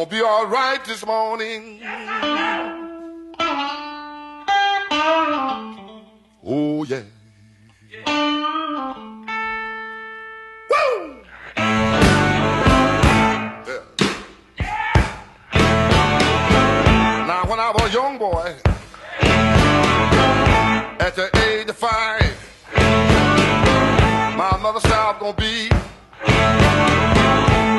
I'll 0.00 0.06
be 0.06 0.22
all 0.22 0.46
right 0.46 0.82
this 0.86 1.04
morning. 1.04 1.82
Oh, 6.42 6.84
yeah. 6.84 7.02
I 17.60 17.72
was 17.74 17.82
a 17.82 17.92
young 17.92 18.16
boy, 18.18 18.54
at 20.98 21.14
the 21.14 21.30
age 21.46 21.68
of 21.68 21.76
five, 21.76 22.22
my 24.34 24.56
mother 24.62 24.80
said 24.80 24.92
I 24.92 25.12
was 25.12 25.20
gonna 25.20 25.34
be 25.36 25.68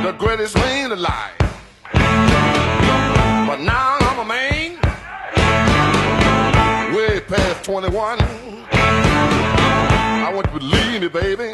the 0.06 0.14
greatest 0.20 0.56
man 0.56 0.71
21. 7.72 8.20
I 8.20 10.30
want 10.36 10.46
you 10.48 10.52
to 10.52 10.60
believe 10.60 11.02
me, 11.04 11.08
baby. 11.08 11.50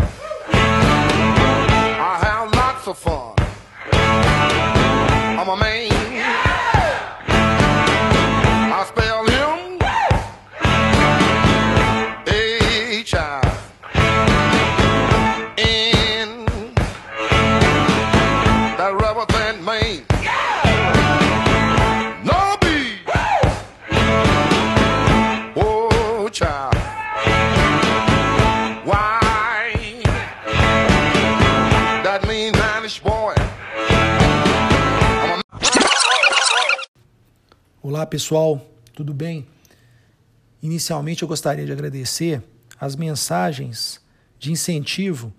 I 2.02 2.18
have 2.24 2.52
lots 2.56 2.88
of 2.88 2.98
fun. 2.98 3.36
I'm 5.38 5.48
a 5.48 5.56
man. 5.56 5.97
Olá 37.98 38.06
pessoal, 38.06 38.64
tudo 38.94 39.12
bem? 39.12 39.48
Inicialmente 40.62 41.24
eu 41.24 41.28
gostaria 41.28 41.66
de 41.66 41.72
agradecer 41.72 42.44
as 42.80 42.96
mensagens 42.96 44.00
de 44.38 44.52
incentivo 44.52 45.34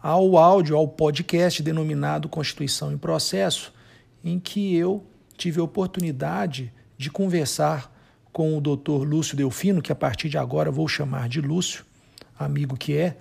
ao 0.00 0.38
áudio, 0.38 0.76
ao 0.76 0.86
podcast 0.86 1.60
denominado 1.64 2.28
Constituição 2.28 2.92
em 2.92 2.96
Processo, 2.96 3.74
em 4.22 4.38
que 4.38 4.76
eu 4.76 5.04
tive 5.36 5.58
a 5.58 5.64
oportunidade 5.64 6.72
de 6.96 7.10
conversar 7.10 7.92
com 8.32 8.56
o 8.56 8.60
Dr. 8.60 9.02
Lúcio 9.02 9.36
Delfino, 9.36 9.82
que 9.82 9.90
a 9.90 9.96
partir 9.96 10.28
de 10.28 10.38
agora 10.38 10.70
vou 10.70 10.86
chamar 10.86 11.28
de 11.28 11.40
Lúcio, 11.40 11.84
amigo 12.38 12.76
que 12.76 12.96
é, 12.96 13.16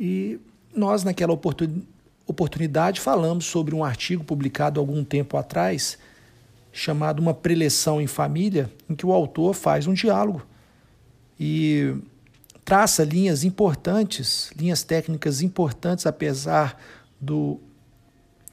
e 0.00 0.40
nós 0.74 1.04
naquela 1.04 1.32
oportun 1.32 1.82
oportunidade 2.26 3.00
falamos 3.00 3.44
sobre 3.44 3.72
um 3.72 3.84
artigo 3.84 4.24
publicado 4.24 4.80
algum 4.80 5.04
tempo 5.04 5.36
atrás 5.36 5.96
chamado 6.76 7.20
Uma 7.20 7.32
Preleção 7.32 8.02
em 8.02 8.06
Família, 8.06 8.70
em 8.88 8.94
que 8.94 9.06
o 9.06 9.12
autor 9.12 9.54
faz 9.54 9.86
um 9.86 9.94
diálogo 9.94 10.46
e 11.40 11.94
traça 12.64 13.02
linhas 13.02 13.44
importantes, 13.44 14.52
linhas 14.54 14.82
técnicas 14.82 15.40
importantes, 15.40 16.04
apesar 16.04 16.78
do, 17.18 17.58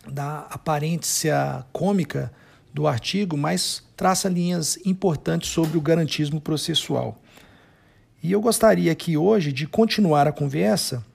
da 0.10 0.40
aparência 0.50 1.66
cômica 1.74 2.32
do 2.74 2.88
artigo, 2.88 3.36
mas 3.36 3.84
traça 3.98 4.30
linhas 4.30 4.80
importantes 4.86 5.50
sobre 5.50 5.78
o 5.78 5.82
garantismo 5.82 6.40
processual. 6.40 7.22
E 8.22 8.32
eu 8.32 8.40
gostaria 8.40 8.92
aqui 8.92 9.18
hoje 9.18 9.52
de 9.52 9.68
continuar 9.68 10.30
a 10.30 10.31
conversa. 10.31 11.06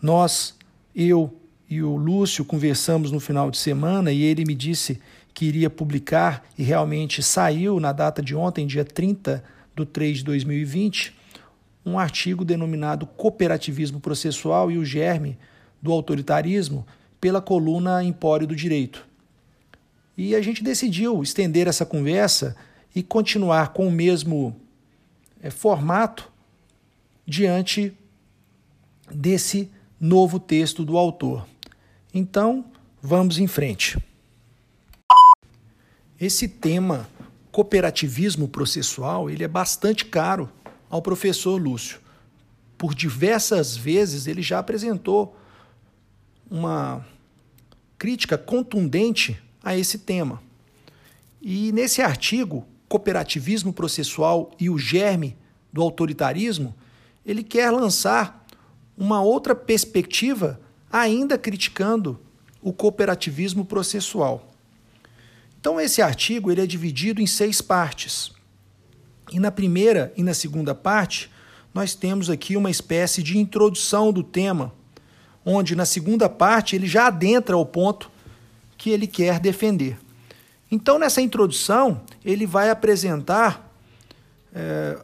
Nós, 0.00 0.54
eu 0.94 1.34
e 1.68 1.82
o 1.82 1.96
Lúcio, 1.96 2.44
conversamos 2.44 3.10
no 3.10 3.18
final 3.18 3.50
de 3.50 3.58
semana 3.58 4.12
e 4.12 4.22
ele 4.22 4.44
me 4.44 4.54
disse 4.54 5.00
que 5.36 5.44
iria 5.44 5.68
publicar, 5.68 6.48
e 6.56 6.62
realmente 6.62 7.22
saiu 7.22 7.78
na 7.78 7.92
data 7.92 8.22
de 8.22 8.34
ontem, 8.34 8.66
dia 8.66 8.86
30 8.86 9.44
de 9.76 9.84
3 9.84 10.16
de 10.16 10.24
2020, 10.24 11.14
um 11.84 11.98
artigo 11.98 12.42
denominado 12.42 13.04
Cooperativismo 13.06 14.00
Processual 14.00 14.70
e 14.70 14.78
o 14.78 14.84
Germe 14.84 15.36
do 15.82 15.92
Autoritarismo, 15.92 16.86
pela 17.20 17.42
coluna 17.42 18.02
Empório 18.02 18.46
do 18.46 18.56
Direito. 18.56 19.06
E 20.16 20.34
a 20.34 20.40
gente 20.40 20.64
decidiu 20.64 21.22
estender 21.22 21.68
essa 21.68 21.84
conversa 21.84 22.56
e 22.94 23.02
continuar 23.02 23.74
com 23.74 23.88
o 23.88 23.92
mesmo 23.92 24.56
é, 25.42 25.50
formato 25.50 26.32
diante 27.26 27.92
desse 29.12 29.70
novo 30.00 30.40
texto 30.40 30.82
do 30.82 30.96
autor. 30.96 31.46
Então, 32.14 32.64
vamos 33.02 33.38
em 33.38 33.46
frente. 33.46 33.98
Esse 36.18 36.48
tema 36.48 37.08
cooperativismo 37.52 38.48
processual, 38.48 39.28
ele 39.28 39.44
é 39.44 39.48
bastante 39.48 40.04
caro 40.04 40.50
ao 40.88 41.02
professor 41.02 41.60
Lúcio. 41.60 42.00
Por 42.78 42.94
diversas 42.94 43.76
vezes 43.76 44.26
ele 44.26 44.40
já 44.40 44.58
apresentou 44.58 45.36
uma 46.50 47.04
crítica 47.98 48.38
contundente 48.38 49.40
a 49.62 49.76
esse 49.76 49.98
tema. 49.98 50.42
E 51.40 51.70
nesse 51.72 52.00
artigo, 52.00 52.66
Cooperativismo 52.88 53.72
Processual 53.72 54.52
e 54.60 54.70
o 54.70 54.78
Germe 54.78 55.36
do 55.72 55.82
Autoritarismo, 55.82 56.74
ele 57.24 57.42
quer 57.42 57.70
lançar 57.70 58.46
uma 58.96 59.20
outra 59.20 59.54
perspectiva, 59.54 60.60
ainda 60.90 61.36
criticando 61.36 62.18
o 62.62 62.72
cooperativismo 62.72 63.64
processual. 63.64 64.55
Então 65.66 65.80
esse 65.80 66.00
artigo 66.00 66.52
ele 66.52 66.60
é 66.60 66.66
dividido 66.66 67.20
em 67.20 67.26
seis 67.26 67.60
partes. 67.60 68.30
E 69.32 69.40
na 69.40 69.50
primeira 69.50 70.12
e 70.16 70.22
na 70.22 70.32
segunda 70.32 70.76
parte, 70.76 71.28
nós 71.74 71.92
temos 71.92 72.30
aqui 72.30 72.56
uma 72.56 72.70
espécie 72.70 73.20
de 73.20 73.36
introdução 73.36 74.12
do 74.12 74.22
tema, 74.22 74.72
onde 75.44 75.74
na 75.74 75.84
segunda 75.84 76.28
parte 76.28 76.76
ele 76.76 76.86
já 76.86 77.08
adentra 77.08 77.56
o 77.56 77.66
ponto 77.66 78.08
que 78.78 78.90
ele 78.90 79.08
quer 79.08 79.40
defender. 79.40 79.98
Então, 80.70 81.00
nessa 81.00 81.20
introdução, 81.20 82.00
ele 82.24 82.46
vai 82.46 82.70
apresentar 82.70 83.68
é, 84.54 84.96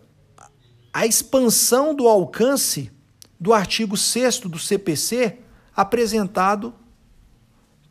a 0.93 1.05
expansão 1.05 1.93
do 1.93 2.07
alcance 2.07 2.89
do 3.41 3.53
artigo 3.53 3.97
6 3.97 4.39
do 4.39 4.61
CPC 4.61 5.39
apresentado 5.75 6.73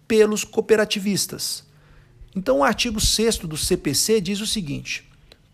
pelos 0.08 0.46
cooperativistas. 0.46 1.70
Então, 2.36 2.60
o 2.60 2.64
artigo 2.64 3.00
6 3.00 3.40
do 3.40 3.58
CPC 3.58 4.22
diz 4.22 4.40
o 4.40 4.48
seguinte: 4.48 5.08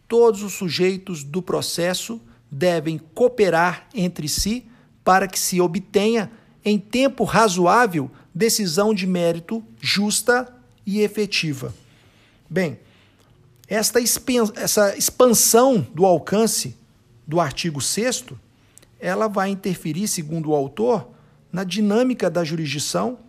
todos 0.08 0.44
os 0.44 0.54
sujeitos 0.54 1.24
do 1.24 1.42
processo 1.42 2.22
devem 2.50 2.98
cooperar 2.98 3.88
entre 3.94 4.28
si 4.28 4.66
para 5.04 5.28
que 5.28 5.40
se 5.40 5.60
obtenha, 5.62 6.32
em 6.64 6.78
tempo 6.78 7.24
razoável, 7.24 8.12
decisão 8.34 8.94
de 8.94 9.08
mérito 9.08 9.64
justa 9.80 10.54
e 10.86 11.00
efetiva. 11.02 11.74
Bem, 12.50 12.80
esta 13.68 14.00
essa 14.56 14.96
expansão 14.96 15.86
do 15.94 16.06
alcance 16.06 16.76
do 17.26 17.40
artigo 17.40 17.82
6 17.82 18.26
ela 19.00 19.28
vai 19.28 19.50
interferir, 19.50 20.08
segundo 20.08 20.50
o 20.50 20.56
autor, 20.56 21.10
na 21.52 21.64
dinâmica 21.64 22.30
da 22.30 22.44
jurisdição 22.44 23.20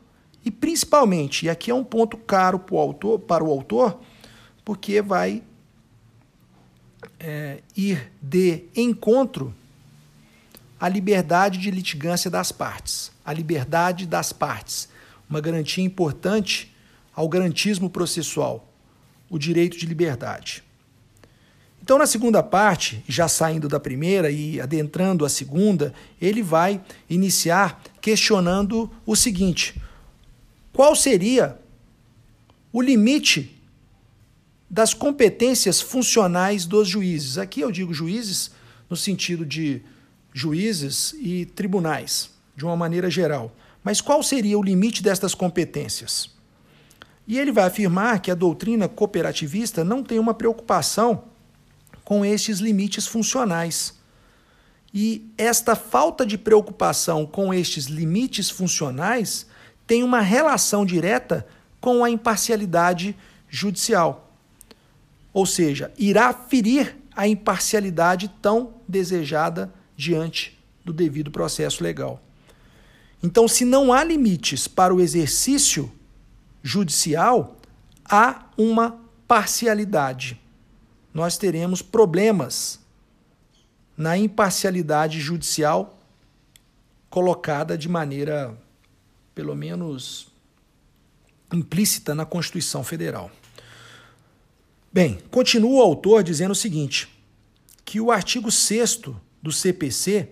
e 0.44 0.50
principalmente, 0.50 1.46
e 1.46 1.50
aqui 1.50 1.70
é 1.70 1.74
um 1.74 1.84
ponto 1.84 2.16
caro 2.16 2.58
para 2.58 2.74
o 2.74 2.78
autor, 2.78 3.18
para 3.20 3.44
o 3.44 3.50
autor 3.50 4.00
porque 4.68 5.00
vai 5.00 5.42
é, 7.18 7.62
ir 7.74 8.12
de 8.20 8.64
encontro 8.76 9.54
à 10.78 10.86
liberdade 10.90 11.56
de 11.56 11.70
litigância 11.70 12.30
das 12.30 12.52
partes, 12.52 13.10
a 13.24 13.32
liberdade 13.32 14.06
das 14.06 14.30
partes, 14.30 14.90
uma 15.26 15.40
garantia 15.40 15.82
importante 15.82 16.70
ao 17.14 17.26
garantismo 17.30 17.88
processual, 17.88 18.70
o 19.30 19.38
direito 19.38 19.78
de 19.78 19.86
liberdade. 19.86 20.62
Então, 21.82 21.96
na 21.96 22.06
segunda 22.06 22.42
parte, 22.42 23.02
já 23.08 23.26
saindo 23.26 23.68
da 23.70 23.80
primeira 23.80 24.30
e 24.30 24.60
adentrando 24.60 25.24
a 25.24 25.30
segunda, 25.30 25.94
ele 26.20 26.42
vai 26.42 26.78
iniciar 27.08 27.82
questionando 28.02 28.90
o 29.06 29.16
seguinte: 29.16 29.80
qual 30.78 30.94
seria 30.94 31.58
o 32.72 32.80
limite 32.80 33.60
das 34.70 34.94
competências 34.94 35.80
funcionais 35.80 36.66
dos 36.66 36.86
juízes? 36.86 37.36
Aqui 37.36 37.62
eu 37.62 37.72
digo 37.72 37.92
juízes 37.92 38.52
no 38.88 38.96
sentido 38.96 39.44
de 39.44 39.82
juízes 40.32 41.16
e 41.18 41.46
tribunais, 41.46 42.30
de 42.56 42.64
uma 42.64 42.76
maneira 42.76 43.10
geral. 43.10 43.52
Mas 43.82 44.00
qual 44.00 44.22
seria 44.22 44.56
o 44.56 44.62
limite 44.62 45.02
destas 45.02 45.34
competências? 45.34 46.30
E 47.26 47.40
ele 47.40 47.50
vai 47.50 47.64
afirmar 47.64 48.20
que 48.20 48.30
a 48.30 48.36
doutrina 48.36 48.88
cooperativista 48.88 49.82
não 49.82 50.04
tem 50.04 50.20
uma 50.20 50.32
preocupação 50.32 51.24
com 52.04 52.24
estes 52.24 52.60
limites 52.60 53.04
funcionais. 53.04 53.94
E 54.94 55.28
esta 55.36 55.74
falta 55.74 56.24
de 56.24 56.38
preocupação 56.38 57.26
com 57.26 57.52
estes 57.52 57.86
limites 57.86 58.48
funcionais 58.48 59.44
tem 59.88 60.04
uma 60.04 60.20
relação 60.20 60.84
direta 60.84 61.44
com 61.80 62.04
a 62.04 62.10
imparcialidade 62.10 63.16
judicial. 63.48 64.30
Ou 65.32 65.46
seja, 65.46 65.90
irá 65.98 66.32
ferir 66.32 66.96
a 67.16 67.26
imparcialidade 67.26 68.28
tão 68.42 68.74
desejada 68.86 69.72
diante 69.96 70.56
do 70.84 70.92
devido 70.92 71.30
processo 71.30 71.82
legal. 71.82 72.22
Então, 73.22 73.48
se 73.48 73.64
não 73.64 73.92
há 73.92 74.04
limites 74.04 74.68
para 74.68 74.94
o 74.94 75.00
exercício 75.00 75.90
judicial, 76.62 77.56
há 78.04 78.44
uma 78.56 79.00
parcialidade. 79.26 80.38
Nós 81.14 81.38
teremos 81.38 81.80
problemas 81.80 82.78
na 83.96 84.16
imparcialidade 84.18 85.18
judicial 85.18 85.98
colocada 87.08 87.76
de 87.76 87.88
maneira, 87.88 88.56
pelo 89.38 89.54
menos, 89.54 90.26
implícita 91.52 92.12
na 92.12 92.26
Constituição 92.26 92.82
Federal. 92.82 93.30
Bem, 94.92 95.20
continua 95.30 95.78
o 95.78 95.80
autor 95.80 96.24
dizendo 96.24 96.50
o 96.50 96.56
seguinte: 96.56 97.08
que 97.84 98.00
o 98.00 98.10
artigo 98.10 98.50
6 98.50 99.02
do 99.40 99.52
CPC 99.52 100.30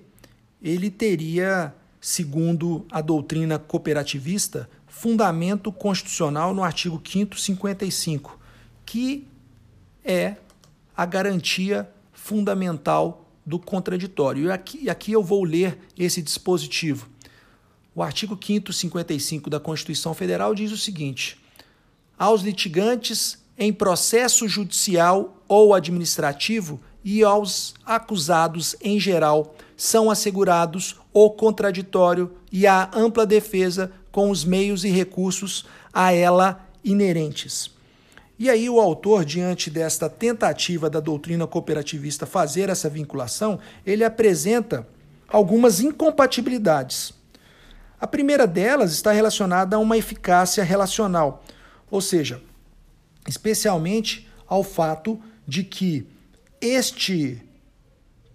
ele 0.60 0.90
teria, 0.90 1.72
segundo 2.00 2.84
a 2.90 3.00
doutrina 3.00 3.60
cooperativista, 3.60 4.68
fundamento 4.88 5.70
constitucional 5.70 6.52
no 6.52 6.64
artigo 6.64 7.00
5 7.00 7.38
55, 7.38 8.40
que 8.84 9.24
é 10.04 10.34
a 10.96 11.06
garantia 11.06 11.88
fundamental 12.12 13.30
do 13.46 13.60
contraditório. 13.60 14.46
E 14.46 14.50
aqui, 14.50 14.90
aqui 14.90 15.12
eu 15.12 15.22
vou 15.22 15.44
ler 15.44 15.78
esse 15.96 16.20
dispositivo. 16.20 17.08
O 17.96 18.02
artigo 18.02 18.38
5 18.38 18.74
55 18.74 19.48
da 19.48 19.58
Constituição 19.58 20.12
Federal 20.12 20.54
diz 20.54 20.70
o 20.70 20.76
seguinte: 20.76 21.40
aos 22.18 22.42
litigantes 22.42 23.38
em 23.56 23.72
processo 23.72 24.46
judicial 24.46 25.42
ou 25.48 25.72
administrativo 25.72 26.78
e 27.02 27.24
aos 27.24 27.72
acusados 27.86 28.76
em 28.82 29.00
geral 29.00 29.54
são 29.78 30.10
assegurados 30.10 30.96
o 31.10 31.30
contraditório 31.30 32.32
e 32.52 32.66
a 32.66 32.90
ampla 32.94 33.24
defesa 33.24 33.90
com 34.12 34.30
os 34.30 34.44
meios 34.44 34.84
e 34.84 34.90
recursos 34.90 35.64
a 35.90 36.12
ela 36.12 36.68
inerentes. 36.84 37.70
E 38.38 38.50
aí 38.50 38.68
o 38.68 38.78
autor, 38.78 39.24
diante 39.24 39.70
desta 39.70 40.10
tentativa 40.10 40.90
da 40.90 41.00
doutrina 41.00 41.46
cooperativista 41.46 42.26
fazer 42.26 42.68
essa 42.68 42.90
vinculação, 42.90 43.58
ele 43.86 44.04
apresenta 44.04 44.86
algumas 45.26 45.80
incompatibilidades. 45.80 47.16
A 48.00 48.06
primeira 48.06 48.46
delas 48.46 48.92
está 48.92 49.12
relacionada 49.12 49.76
a 49.76 49.78
uma 49.78 49.96
eficácia 49.96 50.62
relacional, 50.62 51.42
ou 51.90 52.00
seja, 52.00 52.42
especialmente 53.26 54.28
ao 54.46 54.62
fato 54.62 55.20
de 55.46 55.64
que 55.64 56.06
este 56.60 57.42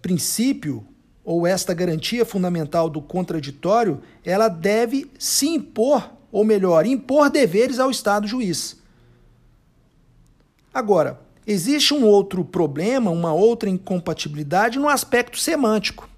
princípio 0.00 0.86
ou 1.24 1.46
esta 1.46 1.72
garantia 1.72 2.24
fundamental 2.24 2.90
do 2.90 3.00
contraditório, 3.00 4.02
ela 4.24 4.48
deve 4.48 5.10
se 5.18 5.46
impor, 5.46 6.10
ou 6.32 6.44
melhor, 6.44 6.84
impor 6.84 7.30
deveres 7.30 7.78
ao 7.78 7.90
Estado 7.90 8.26
juiz. 8.26 8.76
Agora, 10.74 11.20
existe 11.46 11.94
um 11.94 12.04
outro 12.04 12.44
problema, 12.44 13.10
uma 13.10 13.32
outra 13.32 13.68
incompatibilidade 13.68 14.78
no 14.78 14.88
aspecto 14.88 15.38
semântico. 15.38 16.08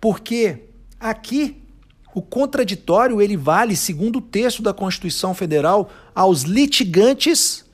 Porque 0.00 0.64
aqui 1.00 1.61
o 2.14 2.20
contraditório 2.20 3.20
ele 3.22 3.36
vale, 3.36 3.74
segundo 3.74 4.18
o 4.18 4.22
texto 4.22 4.62
da 4.62 4.74
Constituição 4.74 5.34
Federal, 5.34 5.90
aos 6.14 6.42
litigantes 6.42 7.64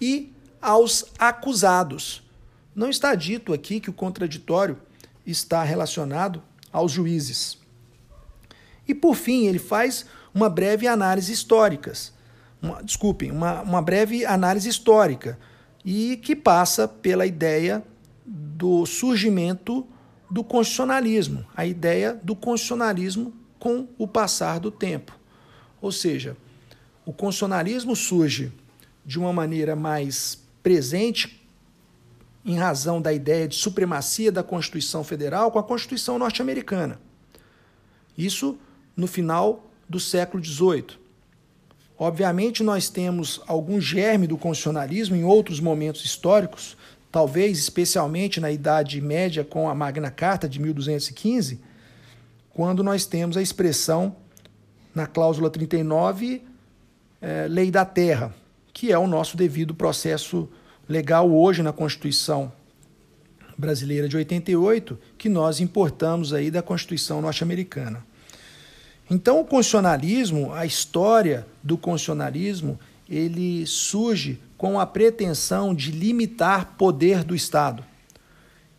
e 0.00 0.32
aos 0.60 1.06
acusados. 1.18 2.22
Não 2.74 2.90
está 2.90 3.14
dito 3.14 3.54
aqui 3.54 3.80
que 3.80 3.88
o 3.88 3.94
contraditório 3.94 4.78
está 5.24 5.62
relacionado 5.62 6.42
aos 6.70 6.92
juízes. 6.92 7.58
E 8.86 8.94
por 8.94 9.14
fim, 9.14 9.46
ele 9.46 9.58
faz 9.58 10.04
uma 10.34 10.50
breve 10.50 10.86
análise 10.86 11.32
histórica. 11.32 11.92
Uma, 12.60 12.82
desculpem, 12.82 13.30
uma, 13.30 13.62
uma 13.62 13.80
breve 13.80 14.26
análise 14.26 14.68
histórica 14.68 15.38
e 15.84 16.18
que 16.18 16.36
passa 16.36 16.86
pela 16.86 17.24
ideia 17.24 17.82
do 18.26 18.84
surgimento 18.84 19.86
do 20.28 20.42
constitucionalismo, 20.42 21.46
a 21.56 21.64
ideia 21.64 22.18
do 22.22 22.34
constitucionalismo 22.34 23.32
com 23.58 23.88
o 23.98 24.06
passar 24.06 24.60
do 24.60 24.70
tempo. 24.70 25.18
Ou 25.80 25.92
seja, 25.92 26.36
o 27.04 27.12
constitucionalismo 27.12 27.94
surge 27.94 28.52
de 29.04 29.18
uma 29.18 29.32
maneira 29.32 29.76
mais 29.76 30.38
presente 30.62 31.40
em 32.44 32.56
razão 32.56 33.00
da 33.00 33.12
ideia 33.12 33.48
de 33.48 33.56
supremacia 33.56 34.30
da 34.30 34.42
Constituição 34.42 35.02
Federal 35.02 35.50
com 35.50 35.58
a 35.58 35.62
Constituição 35.62 36.18
norte-americana. 36.18 37.00
Isso 38.16 38.58
no 38.96 39.06
final 39.06 39.68
do 39.88 40.00
século 40.00 40.42
XVIII. 40.42 40.98
Obviamente, 41.98 42.62
nós 42.62 42.88
temos 42.88 43.40
algum 43.46 43.80
germe 43.80 44.26
do 44.26 44.36
constitucionalismo 44.36 45.16
em 45.16 45.24
outros 45.24 45.60
momentos 45.60 46.04
históricos, 46.04 46.76
talvez 47.10 47.58
especialmente 47.58 48.40
na 48.40 48.50
Idade 48.50 49.00
Média 49.00 49.44
com 49.44 49.68
a 49.68 49.74
Magna 49.74 50.10
Carta 50.10 50.48
de 50.48 50.60
1215, 50.60 51.60
quando 52.56 52.82
nós 52.82 53.04
temos 53.04 53.36
a 53.36 53.42
expressão 53.42 54.16
na 54.94 55.06
cláusula 55.06 55.50
39, 55.50 56.40
é, 57.20 57.46
lei 57.50 57.70
da 57.70 57.84
terra, 57.84 58.34
que 58.72 58.90
é 58.90 58.98
o 58.98 59.06
nosso 59.06 59.36
devido 59.36 59.74
processo 59.74 60.48
legal 60.88 61.30
hoje 61.30 61.62
na 61.62 61.70
Constituição 61.70 62.50
brasileira 63.58 64.08
de 64.08 64.16
88, 64.16 64.98
que 65.18 65.28
nós 65.28 65.60
importamos 65.60 66.32
aí 66.32 66.50
da 66.50 66.62
Constituição 66.62 67.20
norte-americana. 67.20 68.02
Então, 69.10 69.38
o 69.38 69.44
constitucionalismo, 69.44 70.50
a 70.54 70.64
história 70.64 71.46
do 71.62 71.76
constitucionalismo, 71.76 72.80
ele 73.06 73.66
surge 73.66 74.40
com 74.56 74.80
a 74.80 74.86
pretensão 74.86 75.74
de 75.74 75.90
limitar 75.90 76.74
poder 76.78 77.22
do 77.22 77.34
Estado. 77.34 77.84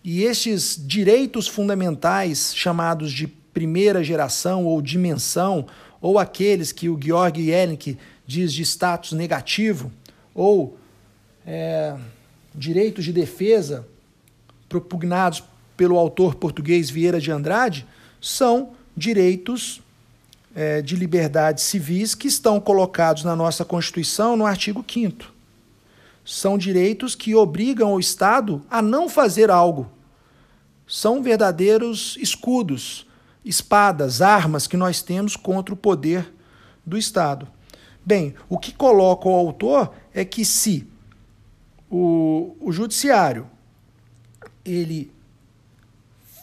E 0.03 0.23
estes 0.23 0.81
direitos 0.83 1.47
fundamentais, 1.47 2.55
chamados 2.55 3.11
de 3.11 3.37
primeira 3.57 4.03
geração 4.03 4.65
ou 4.67 4.79
dimensão, 4.83 5.65
ou 5.99 6.19
aqueles 6.19 6.71
que 6.71 6.89
o 6.89 6.99
Georg 7.01 7.43
Jelinek 7.43 7.97
diz 8.23 8.53
de 8.53 8.61
status 8.61 9.13
negativo, 9.13 9.91
ou 10.35 10.77
é, 11.43 11.97
direitos 12.53 13.03
de 13.03 13.11
defesa 13.11 13.87
propugnados 14.69 15.43
pelo 15.75 15.97
autor 15.97 16.35
português 16.35 16.87
Vieira 16.91 17.19
de 17.19 17.31
Andrade, 17.31 17.87
são 18.21 18.73
direitos 18.95 19.81
é, 20.55 20.83
de 20.83 20.95
liberdades 20.95 21.63
civis 21.63 22.13
que 22.13 22.27
estão 22.27 22.59
colocados 22.59 23.23
na 23.23 23.35
nossa 23.35 23.65
Constituição 23.65 24.37
no 24.37 24.45
artigo 24.45 24.85
5. 24.87 25.33
São 26.23 26.59
direitos 26.59 27.15
que 27.15 27.33
obrigam 27.33 27.93
o 27.93 27.99
Estado 27.99 28.61
a 28.69 28.83
não 28.83 29.09
fazer 29.09 29.49
algo. 29.49 29.89
São 30.85 31.23
verdadeiros 31.23 32.15
escudos 32.21 33.06
espadas, 33.47 34.21
armas 34.21 34.67
que 34.67 34.77
nós 34.77 35.01
temos 35.01 35.35
contra 35.35 35.73
o 35.73 35.77
poder 35.77 36.31
do 36.85 36.97
Estado. 36.97 37.47
Bem, 38.05 38.35
o 38.47 38.57
que 38.57 38.73
coloca 38.73 39.27
o 39.27 39.33
autor 39.33 39.93
é 40.13 40.23
que 40.23 40.45
se 40.45 40.87
o, 41.89 42.55
o 42.59 42.71
judiciário, 42.71 43.47
ele 44.63 45.11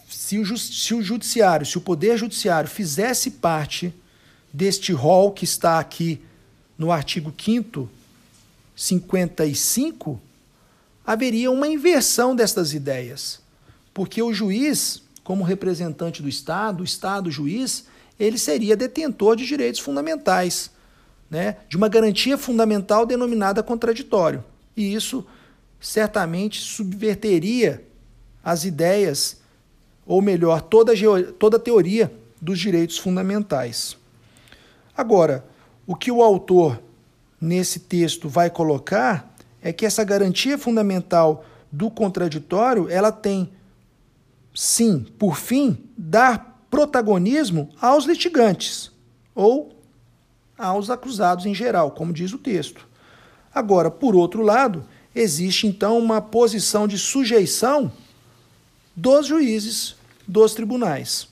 se 0.08 0.38
o, 0.38 0.56
se 0.56 0.94
o 0.94 1.02
judiciário, 1.02 1.66
se 1.66 1.76
o 1.76 1.80
poder 1.80 2.16
judiciário 2.16 2.68
fizesse 2.68 3.30
parte 3.30 3.94
deste 4.52 4.92
rol 4.92 5.32
que 5.32 5.44
está 5.44 5.78
aqui 5.78 6.22
no 6.78 6.90
artigo 6.90 7.32
5 7.36 7.88
55, 8.76 10.20
haveria 11.06 11.50
uma 11.50 11.68
inversão 11.68 12.34
destas 12.34 12.72
ideias. 12.72 13.40
Porque 13.92 14.20
o 14.20 14.32
juiz, 14.32 15.02
como 15.24 15.42
representante 15.42 16.22
do 16.22 16.28
Estado, 16.28 16.82
o 16.82 16.84
Estado 16.84 17.30
juiz, 17.30 17.86
ele 18.20 18.38
seria 18.38 18.76
detentor 18.76 19.34
de 19.34 19.46
direitos 19.46 19.80
fundamentais, 19.80 20.70
né? 21.30 21.56
de 21.68 21.76
uma 21.76 21.88
garantia 21.88 22.36
fundamental 22.36 23.06
denominada 23.06 23.62
contraditório. 23.62 24.44
E 24.76 24.94
isso 24.94 25.26
certamente 25.80 26.60
subverteria 26.60 27.82
as 28.44 28.64
ideias, 28.64 29.38
ou 30.06 30.20
melhor, 30.20 30.60
toda 30.60 30.92
a, 30.92 31.32
toda 31.38 31.56
a 31.56 31.60
teoria 31.60 32.12
dos 32.40 32.60
direitos 32.60 32.98
fundamentais. 32.98 33.96
Agora, 34.94 35.44
o 35.86 35.96
que 35.96 36.12
o 36.12 36.22
autor 36.22 36.80
nesse 37.40 37.80
texto 37.80 38.28
vai 38.28 38.50
colocar 38.50 39.34
é 39.62 39.72
que 39.72 39.86
essa 39.86 40.04
garantia 40.04 40.58
fundamental 40.58 41.44
do 41.72 41.90
contraditório, 41.90 42.88
ela 42.88 43.10
tem 43.10 43.50
sim, 44.54 45.04
por 45.18 45.36
fim, 45.36 45.76
dar 45.96 46.64
protagonismo 46.70 47.70
aos 47.80 48.04
litigantes 48.04 48.90
ou 49.34 49.74
aos 50.56 50.88
acusados 50.90 51.46
em 51.46 51.54
geral, 51.54 51.90
como 51.90 52.12
diz 52.12 52.32
o 52.32 52.38
texto. 52.38 52.86
Agora, 53.52 53.90
por 53.90 54.14
outro 54.14 54.42
lado, 54.42 54.86
existe 55.14 55.66
então 55.66 55.98
uma 55.98 56.20
posição 56.20 56.88
de 56.88 56.98
sujeição 56.98 57.92
dos 58.96 59.26
juízes 59.26 59.96
dos 60.26 60.54
tribunais. 60.54 61.28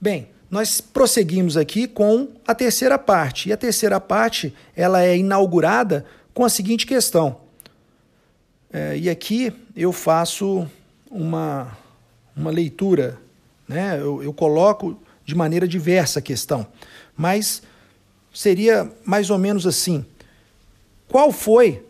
Bem, 0.00 0.28
nós 0.50 0.80
prosseguimos 0.80 1.56
aqui 1.56 1.88
com 1.88 2.28
a 2.46 2.54
terceira 2.54 2.98
parte. 2.98 3.48
E 3.48 3.52
a 3.52 3.56
terceira 3.56 3.98
parte 3.98 4.54
ela 4.76 5.02
é 5.02 5.16
inaugurada 5.16 6.04
com 6.32 6.44
a 6.44 6.48
seguinte 6.48 6.86
questão. 6.86 7.40
É, 8.76 8.98
e 8.98 9.08
aqui 9.08 9.52
eu 9.76 9.92
faço 9.92 10.68
uma, 11.08 11.78
uma 12.34 12.50
leitura, 12.50 13.20
né? 13.68 14.00
eu, 14.00 14.20
eu 14.20 14.32
coloco 14.32 15.00
de 15.24 15.32
maneira 15.32 15.68
diversa 15.68 16.18
a 16.18 16.22
questão, 16.22 16.66
mas 17.16 17.62
seria 18.34 18.92
mais 19.04 19.30
ou 19.30 19.38
menos 19.38 19.64
assim: 19.64 20.04
qual 21.06 21.30
foi 21.30 21.86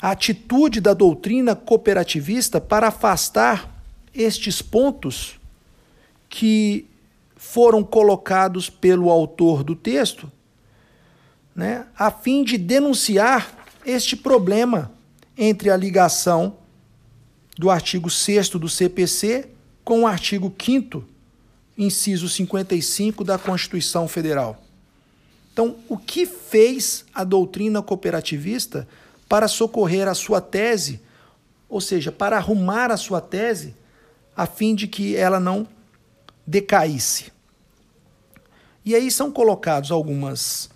a 0.00 0.12
atitude 0.12 0.80
da 0.80 0.94
doutrina 0.94 1.56
cooperativista 1.56 2.60
para 2.60 2.86
afastar 2.86 3.82
estes 4.14 4.62
pontos 4.62 5.40
que 6.28 6.86
foram 7.34 7.82
colocados 7.82 8.70
pelo 8.70 9.10
autor 9.10 9.64
do 9.64 9.74
texto, 9.74 10.30
né, 11.52 11.84
a 11.98 12.12
fim 12.12 12.44
de 12.44 12.56
denunciar 12.56 13.66
este 13.84 14.16
problema 14.16 14.93
entre 15.36 15.70
a 15.70 15.76
ligação 15.76 16.56
do 17.56 17.70
artigo 17.70 18.10
6 18.10 18.50
do 18.50 18.68
CPC 18.68 19.48
com 19.84 20.02
o 20.02 20.06
artigo 20.06 20.52
5 20.56 21.04
inciso 21.76 22.28
55 22.28 23.24
da 23.24 23.38
Constituição 23.38 24.06
Federal. 24.06 24.62
Então, 25.52 25.76
o 25.88 25.96
que 25.96 26.26
fez 26.26 27.04
a 27.14 27.24
doutrina 27.24 27.82
cooperativista 27.82 28.88
para 29.28 29.48
socorrer 29.48 30.08
a 30.08 30.14
sua 30.14 30.40
tese, 30.40 31.00
ou 31.68 31.80
seja, 31.80 32.10
para 32.10 32.36
arrumar 32.36 32.90
a 32.90 32.96
sua 32.96 33.20
tese, 33.20 33.74
a 34.36 34.46
fim 34.46 34.74
de 34.74 34.86
que 34.86 35.16
ela 35.16 35.38
não 35.38 35.66
decaísse? 36.46 37.32
E 38.84 38.94
aí 38.94 39.10
são 39.10 39.30
colocados 39.30 39.90
algumas 39.90 40.68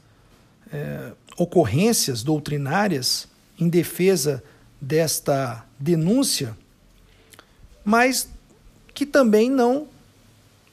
é, 0.72 1.12
ocorrências 1.36 2.22
doutrinárias 2.22 3.28
em 3.58 3.68
defesa 3.68 4.42
desta 4.80 5.64
denúncia, 5.78 6.56
mas 7.84 8.28
que 8.94 9.04
também 9.04 9.50
não 9.50 9.86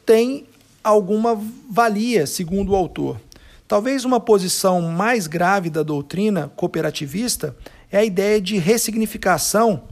tem 0.05 0.45
alguma 0.83 1.39
valia, 1.69 2.27
segundo 2.27 2.71
o 2.71 2.75
autor. 2.75 3.19
Talvez 3.67 4.05
uma 4.05 4.19
posição 4.19 4.81
mais 4.81 5.25
grave 5.25 5.69
da 5.69 5.81
doutrina 5.81 6.51
cooperativista 6.55 7.55
é 7.91 7.97
a 7.97 8.05
ideia 8.05 8.39
de 8.39 8.57
ressignificação 8.57 9.83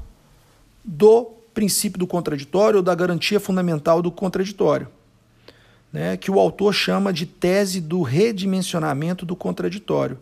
do 0.83 1.31
princípio 1.53 1.99
do 1.99 2.05
contraditório 2.05 2.77
ou 2.77 2.83
da 2.83 2.93
garantia 2.93 3.39
fundamental 3.39 4.01
do 4.01 4.11
contraditório 4.11 4.87
né, 5.93 6.17
que 6.17 6.31
o 6.31 6.39
autor 6.39 6.73
chama 6.73 7.13
de 7.13 7.27
tese 7.27 7.79
do 7.79 8.01
redimensionamento 8.01 9.27
do 9.27 9.35
contraditório. 9.35 10.17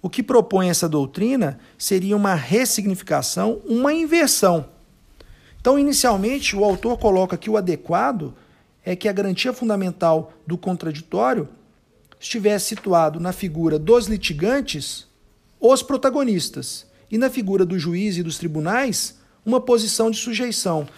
O 0.00 0.10
que 0.10 0.22
propõe 0.22 0.68
essa 0.68 0.88
doutrina 0.88 1.58
seria 1.78 2.16
uma 2.16 2.34
ressignificação, 2.34 3.60
uma 3.64 3.92
inversão. 3.92 4.68
Então, 5.60 5.78
inicialmente, 5.78 6.54
o 6.54 6.64
autor 6.64 6.98
coloca 6.98 7.36
que 7.36 7.50
o 7.50 7.56
adequado 7.56 8.34
é 8.84 8.94
que 8.94 9.08
a 9.08 9.12
garantia 9.12 9.52
fundamental 9.52 10.32
do 10.46 10.56
contraditório 10.56 11.48
estivesse 12.20 12.66
situado 12.66 13.18
na 13.18 13.32
figura 13.32 13.78
dos 13.78 14.06
litigantes, 14.06 15.06
os 15.58 15.82
protagonistas, 15.82 16.86
e 17.10 17.18
na 17.18 17.30
figura 17.30 17.64
do 17.64 17.78
juiz 17.78 18.16
e 18.16 18.22
dos 18.22 18.38
tribunais, 18.38 19.18
uma 19.44 19.60
posição 19.60 20.10
de 20.10 20.18
sujeição. 20.18 20.88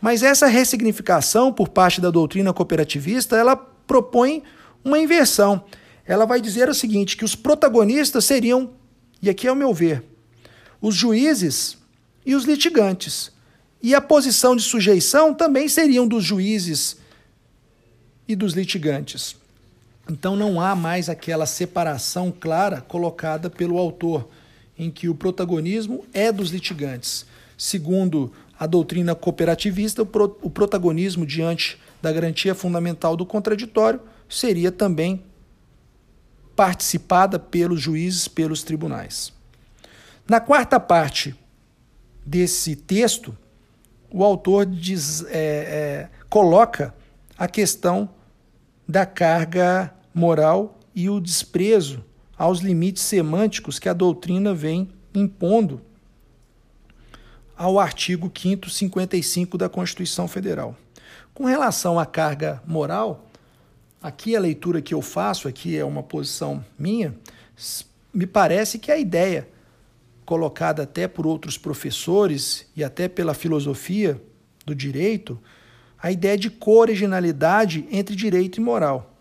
Mas 0.00 0.22
essa 0.22 0.46
ressignificação 0.46 1.52
por 1.52 1.68
parte 1.68 2.00
da 2.00 2.10
doutrina 2.10 2.52
cooperativista, 2.52 3.36
ela 3.36 3.56
propõe 3.56 4.42
uma 4.84 4.98
inversão. 4.98 5.64
Ela 6.06 6.26
vai 6.26 6.40
dizer 6.40 6.68
o 6.68 6.74
seguinte, 6.74 7.16
que 7.16 7.24
os 7.24 7.34
protagonistas 7.34 8.24
seriam, 8.24 8.70
e 9.20 9.30
aqui 9.30 9.46
é 9.46 9.52
o 9.52 9.56
meu 9.56 9.72
ver, 9.72 10.02
os 10.80 10.94
juízes 10.94 11.78
e 12.26 12.34
os 12.34 12.44
litigantes. 12.44 13.30
E 13.82 13.94
a 13.94 14.00
posição 14.00 14.54
de 14.54 14.62
sujeição 14.62 15.34
também 15.34 15.68
seriam 15.68 16.06
dos 16.06 16.24
juízes 16.24 16.96
e 18.26 18.36
dos 18.36 18.52
litigantes. 18.52 19.36
Então 20.10 20.36
não 20.36 20.60
há 20.60 20.74
mais 20.74 21.08
aquela 21.08 21.46
separação 21.46 22.32
clara 22.32 22.80
colocada 22.80 23.48
pelo 23.48 23.78
autor, 23.78 24.28
em 24.78 24.90
que 24.90 25.08
o 25.08 25.14
protagonismo 25.14 26.04
é 26.12 26.32
dos 26.32 26.50
litigantes. 26.50 27.26
Segundo 27.56 28.32
a 28.58 28.66
doutrina 28.66 29.14
cooperativista, 29.14 30.02
o 30.02 30.50
protagonismo 30.50 31.24
diante 31.24 31.78
da 32.00 32.12
garantia 32.12 32.54
fundamental 32.54 33.16
do 33.16 33.26
contraditório 33.26 34.00
seria 34.28 34.72
também 34.72 35.22
participada 36.62 37.40
pelos 37.40 37.80
juízes, 37.80 38.28
pelos 38.28 38.62
tribunais. 38.62 39.32
Na 40.28 40.38
quarta 40.38 40.78
parte 40.78 41.34
desse 42.24 42.76
texto, 42.76 43.36
o 44.08 44.22
autor 44.22 44.64
diz, 44.64 45.24
é, 45.24 45.28
é, 45.32 46.08
coloca 46.30 46.94
a 47.36 47.48
questão 47.48 48.08
da 48.86 49.04
carga 49.04 49.92
moral 50.14 50.78
e 50.94 51.10
o 51.10 51.18
desprezo 51.18 52.04
aos 52.38 52.60
limites 52.60 53.02
semânticos 53.02 53.80
que 53.80 53.88
a 53.88 53.92
doutrina 53.92 54.54
vem 54.54 54.88
impondo 55.12 55.82
ao 57.56 57.80
artigo 57.80 58.30
5 58.32 58.70
55 58.70 59.58
da 59.58 59.68
Constituição 59.68 60.28
Federal. 60.28 60.76
Com 61.34 61.42
relação 61.44 61.98
à 61.98 62.06
carga 62.06 62.62
moral, 62.64 63.31
aqui 64.02 64.34
a 64.34 64.40
leitura 64.40 64.82
que 64.82 64.92
eu 64.92 65.00
faço, 65.00 65.46
aqui 65.46 65.76
é 65.76 65.84
uma 65.84 66.02
posição 66.02 66.64
minha, 66.78 67.14
me 68.12 68.26
parece 68.26 68.78
que 68.78 68.90
a 68.90 68.98
ideia 68.98 69.48
colocada 70.26 70.82
até 70.82 71.06
por 71.06 71.26
outros 71.26 71.56
professores 71.56 72.66
e 72.76 72.82
até 72.82 73.08
pela 73.08 73.34
filosofia 73.34 74.20
do 74.66 74.74
direito, 74.74 75.38
a 76.00 76.10
ideia 76.10 76.36
de 76.36 76.50
co-originalidade 76.50 77.86
entre 77.90 78.16
direito 78.16 78.58
e 78.58 78.60
moral. 78.60 79.14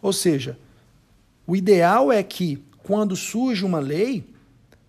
Ou 0.00 0.12
seja, 0.12 0.58
o 1.46 1.54
ideal 1.54 2.10
é 2.10 2.22
que 2.22 2.62
quando 2.82 3.16
surge 3.16 3.64
uma 3.64 3.78
lei, 3.78 4.24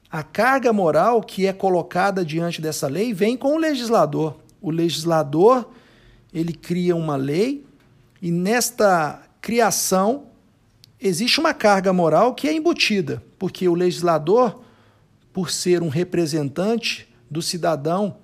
a 0.10 0.24
carga 0.24 0.72
moral 0.72 1.22
que 1.22 1.46
é 1.46 1.54
colocada 1.54 2.24
diante 2.24 2.62
dessa 2.62 2.88
lei 2.88 3.13
vem 3.13 3.36
com 3.36 3.56
o 3.56 3.58
legislador. 3.58 4.38
O 4.62 4.70
legislador, 4.70 5.70
ele 6.34 6.54
cria 6.54 6.96
uma 6.96 7.15
lei 7.15 7.65
e 8.22 8.31
nesta 8.31 9.22
criação 9.41 10.27
existe 11.00 11.39
uma 11.39 11.53
carga 11.53 11.93
moral 11.93 12.34
que 12.34 12.48
é 12.48 12.53
embutida, 12.53 13.24
porque 13.38 13.67
o 13.67 13.75
legislador, 13.75 14.62
por 15.31 15.51
ser 15.51 15.84
um 15.84 15.89
representante 15.89 17.07
do 17.29 17.41
cidadão, 17.41 18.17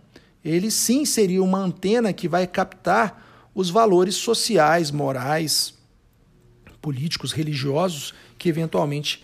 ele 0.44 0.72
sim 0.72 1.06
seria 1.06 1.44
uma 1.44 1.60
antena 1.60 2.12
que 2.14 2.28
vai 2.28 2.48
captar 2.48 3.50
os 3.54 3.70
valores 3.70 4.16
sociais, 4.16 4.90
morais, 4.90 5.74
políticos, 6.82 7.32
religiosos 7.32 8.14
que 8.38 8.50
eventualmente 8.50 9.24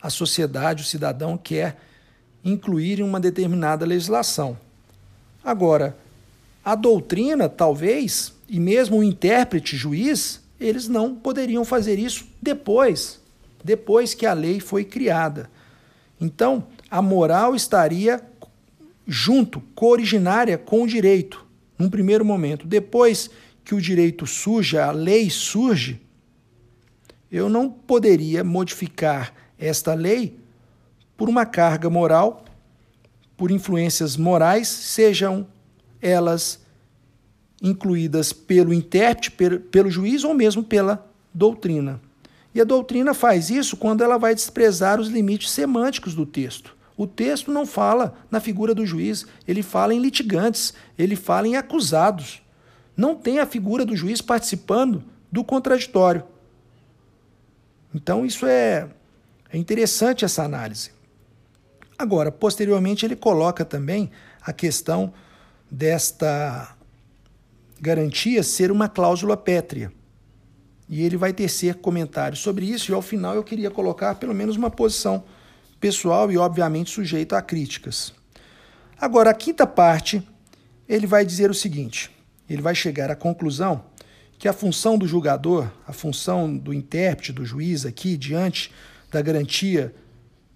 a 0.00 0.10
sociedade, 0.10 0.82
o 0.82 0.86
cidadão 0.86 1.38
quer 1.38 1.80
incluir 2.44 3.00
em 3.00 3.02
uma 3.02 3.18
determinada 3.18 3.84
legislação. 3.86 4.58
Agora, 5.42 5.96
a 6.64 6.74
doutrina, 6.74 7.48
talvez, 7.48 8.32
e 8.48 8.58
mesmo 8.58 8.98
o 8.98 9.04
intérprete 9.04 9.76
juiz, 9.76 10.42
eles 10.58 10.88
não 10.88 11.14
poderiam 11.14 11.64
fazer 11.64 11.98
isso 11.98 12.26
depois, 12.40 13.20
depois 13.62 14.14
que 14.14 14.24
a 14.24 14.32
lei 14.32 14.58
foi 14.58 14.84
criada. 14.84 15.50
Então, 16.20 16.66
a 16.90 17.02
moral 17.02 17.54
estaria 17.54 18.20
junto, 19.06 19.60
cooriginária 19.74 20.58
com 20.58 20.82
o 20.82 20.86
direito, 20.86 21.46
num 21.78 21.88
primeiro 21.88 22.24
momento. 22.24 22.66
Depois 22.66 23.30
que 23.64 23.74
o 23.74 23.80
direito 23.80 24.26
surge, 24.26 24.78
a 24.78 24.90
lei 24.90 25.30
surge, 25.30 26.00
eu 27.30 27.48
não 27.48 27.68
poderia 27.68 28.42
modificar 28.42 29.34
esta 29.58 29.94
lei 29.94 30.38
por 31.16 31.28
uma 31.28 31.44
carga 31.44 31.90
moral, 31.90 32.44
por 33.36 33.50
influências 33.50 34.16
morais, 34.16 34.68
sejam 34.68 35.46
elas 36.00 36.60
incluídas 37.62 38.32
pelo 38.32 38.72
intérprete, 38.72 39.30
pelo 39.70 39.90
juiz 39.90 40.24
ou 40.24 40.34
mesmo 40.34 40.62
pela 40.62 41.06
doutrina. 41.32 42.00
E 42.54 42.60
a 42.60 42.64
doutrina 42.64 43.14
faz 43.14 43.50
isso 43.50 43.76
quando 43.76 44.02
ela 44.02 44.18
vai 44.18 44.34
desprezar 44.34 45.00
os 45.00 45.08
limites 45.08 45.50
semânticos 45.50 46.14
do 46.14 46.24
texto. 46.24 46.76
O 46.96 47.06
texto 47.06 47.52
não 47.52 47.64
fala 47.64 48.16
na 48.30 48.40
figura 48.40 48.74
do 48.74 48.84
juiz, 48.84 49.26
ele 49.46 49.62
fala 49.62 49.94
em 49.94 50.00
litigantes, 50.00 50.74
ele 50.98 51.14
fala 51.14 51.46
em 51.46 51.56
acusados. 51.56 52.42
Não 52.96 53.14
tem 53.14 53.38
a 53.38 53.46
figura 53.46 53.84
do 53.84 53.94
juiz 53.94 54.20
participando 54.20 55.04
do 55.30 55.44
contraditório. 55.44 56.24
Então, 57.94 58.26
isso 58.26 58.46
é, 58.46 58.88
é 59.52 59.56
interessante 59.56 60.24
essa 60.24 60.42
análise. 60.42 60.90
Agora, 61.96 62.32
posteriormente, 62.32 63.06
ele 63.06 63.16
coloca 63.16 63.64
também 63.64 64.10
a 64.42 64.52
questão 64.52 65.12
desta 65.70 66.76
garantia 67.80 68.42
ser 68.42 68.70
uma 68.70 68.88
cláusula 68.88 69.36
pétrea. 69.36 69.92
E 70.88 71.02
ele 71.02 71.16
vai 71.16 71.32
tecer 71.32 71.76
comentários 71.76 72.40
sobre 72.40 72.66
isso, 72.66 72.90
e 72.90 72.94
ao 72.94 73.02
final 73.02 73.34
eu 73.34 73.44
queria 73.44 73.70
colocar 73.70 74.14
pelo 74.14 74.34
menos 74.34 74.56
uma 74.56 74.70
posição 74.70 75.22
pessoal 75.78 76.30
e, 76.32 76.38
obviamente, 76.38 76.90
sujeito 76.90 77.34
a 77.34 77.42
críticas. 77.42 78.12
Agora, 78.98 79.30
a 79.30 79.34
quinta 79.34 79.66
parte, 79.66 80.22
ele 80.88 81.06
vai 81.06 81.24
dizer 81.24 81.50
o 81.50 81.54
seguinte: 81.54 82.10
ele 82.48 82.62
vai 82.62 82.74
chegar 82.74 83.10
à 83.10 83.16
conclusão 83.16 83.84
que 84.38 84.48
a 84.48 84.52
função 84.52 84.96
do 84.96 85.06
julgador, 85.06 85.68
a 85.86 85.92
função 85.92 86.56
do 86.56 86.72
intérprete, 86.72 87.32
do 87.32 87.44
juiz 87.44 87.84
aqui, 87.84 88.16
diante 88.16 88.72
da 89.10 89.20
garantia 89.20 89.94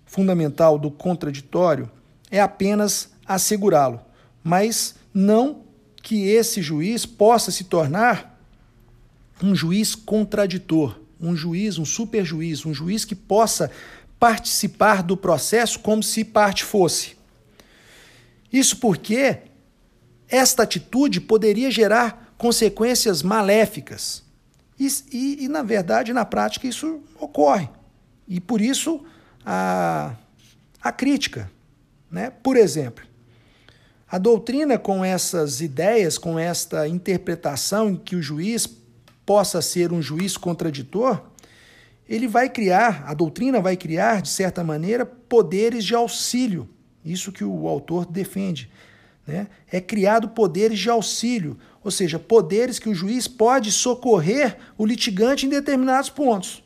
fundamental 0.07 0.79
do 0.79 0.91
contraditório, 0.91 1.91
é 2.31 2.41
apenas 2.41 3.11
assegurá-lo, 3.27 4.01
mas 4.43 4.95
não 5.13 5.62
que 6.03 6.27
esse 6.27 6.61
juiz 6.61 7.07
possa 7.07 7.51
se 7.51 7.65
tornar 7.65 8.39
um 9.43 9.55
juiz 9.55 9.95
contraditor, 9.95 10.99
um 11.21 11.37
juiz, 11.37 11.79
um 11.79 11.85
superjuiz, 11.85 12.67
um 12.67 12.75
juiz 12.75 13.05
que 13.05 13.15
possa 13.15 13.71
participar 14.19 15.03
do 15.03 15.17
processo 15.17 15.81
como 15.81 16.03
se 16.03 16.25
parte 16.25 16.65
fosse. 16.65 17.17
Isso 18.53 18.77
porque 18.77 19.39
esta 20.29 20.63
atitude 20.63 21.21
poderia 21.21 21.71
gerar 21.71 22.35
consequências 22.37 23.23
maléficas. 23.23 24.23
E, 24.79 24.89
e, 25.13 25.45
e, 25.45 25.49
na 25.49 25.63
verdade, 25.63 26.13
na 26.13 26.25
prática, 26.25 26.67
isso 26.67 27.01
ocorre. 27.19 27.69
E 28.27 28.41
por 28.41 28.61
isso 28.61 29.05
a, 29.45 30.15
a 30.83 30.93
crítica. 30.93 31.51
Né? 32.11 32.31
Por 32.31 32.57
exemplo, 32.57 33.05
a 34.13 34.19
doutrina, 34.19 34.77
com 34.77 35.03
essas 35.03 35.63
ideias, 35.63 36.19
com 36.19 36.39
esta 36.39 36.87
interpretação 36.87 37.89
em 37.89 37.97
que 37.97 38.15
o 38.15 38.21
juiz 38.21 38.69
possa 39.25 39.63
ser 39.63 39.91
um 39.91 40.03
juiz 40.03 40.37
contraditor, 40.37 41.23
ele 42.07 42.29
vai 42.29 42.51
criar, 42.51 43.05
a 43.07 43.15
doutrina 43.15 43.59
vai 43.59 43.75
criar, 43.75 44.21
de 44.21 44.29
certa 44.29 44.63
maneira, 44.63 45.07
poderes 45.07 45.83
de 45.83 45.95
auxílio. 45.95 46.69
Isso 47.03 47.33
que 47.33 47.43
o 47.43 47.67
autor 47.67 48.05
defende. 48.05 48.71
Né? 49.27 49.47
É 49.67 49.81
criado 49.81 50.29
poderes 50.29 50.79
de 50.79 50.91
auxílio, 50.91 51.57
ou 51.83 51.91
seja, 51.91 52.19
poderes 52.19 52.79
que 52.79 52.91
o 52.91 52.95
juiz 52.95 53.27
pode 53.27 53.73
socorrer 53.73 54.59
o 54.77 54.85
litigante 54.85 55.47
em 55.47 55.49
determinados 55.49 56.11
pontos. 56.11 56.63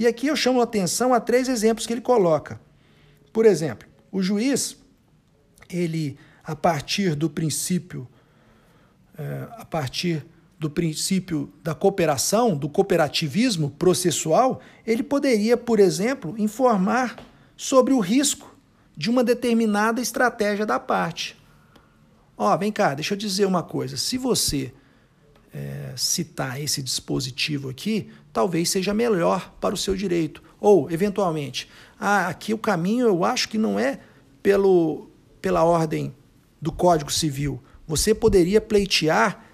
E 0.00 0.04
aqui 0.04 0.26
eu 0.26 0.34
chamo 0.34 0.60
a 0.60 0.64
atenção 0.64 1.14
a 1.14 1.20
três 1.20 1.48
exemplos 1.48 1.86
que 1.86 1.92
ele 1.92 2.00
coloca. 2.00 2.60
Por 3.32 3.46
exemplo, 3.46 3.86
o 4.10 4.20
juiz, 4.20 4.76
ele, 5.70 6.18
a 6.48 6.56
partir 6.56 7.14
do 7.14 7.28
princípio, 7.28 8.08
é, 9.18 9.46
a 9.58 9.66
partir 9.66 10.24
do 10.58 10.70
princípio 10.70 11.52
da 11.62 11.74
cooperação, 11.74 12.56
do 12.56 12.70
cooperativismo 12.70 13.70
processual, 13.72 14.62
ele 14.86 15.02
poderia, 15.02 15.58
por 15.58 15.78
exemplo, 15.78 16.34
informar 16.38 17.22
sobre 17.54 17.92
o 17.92 18.00
risco 18.00 18.56
de 18.96 19.10
uma 19.10 19.22
determinada 19.22 20.00
estratégia 20.00 20.64
da 20.64 20.80
parte. 20.80 21.36
Ó, 22.34 22.54
oh, 22.54 22.56
vem 22.56 22.72
cá, 22.72 22.94
deixa 22.94 23.12
eu 23.12 23.18
dizer 23.18 23.44
uma 23.44 23.62
coisa. 23.62 23.98
Se 23.98 24.16
você 24.16 24.72
é, 25.52 25.92
citar 25.98 26.58
esse 26.58 26.82
dispositivo 26.82 27.68
aqui, 27.68 28.08
talvez 28.32 28.70
seja 28.70 28.94
melhor 28.94 29.52
para 29.60 29.74
o 29.74 29.78
seu 29.78 29.94
direito. 29.94 30.42
Ou, 30.58 30.90
eventualmente, 30.90 31.68
ah, 32.00 32.26
aqui 32.28 32.54
o 32.54 32.58
caminho 32.58 33.06
eu 33.06 33.22
acho 33.22 33.50
que 33.50 33.58
não 33.58 33.78
é 33.78 34.00
pelo, 34.42 35.10
pela 35.42 35.62
ordem 35.62 36.14
do 36.60 36.72
Código 36.72 37.12
Civil. 37.12 37.60
Você 37.86 38.14
poderia 38.14 38.60
pleitear 38.60 39.44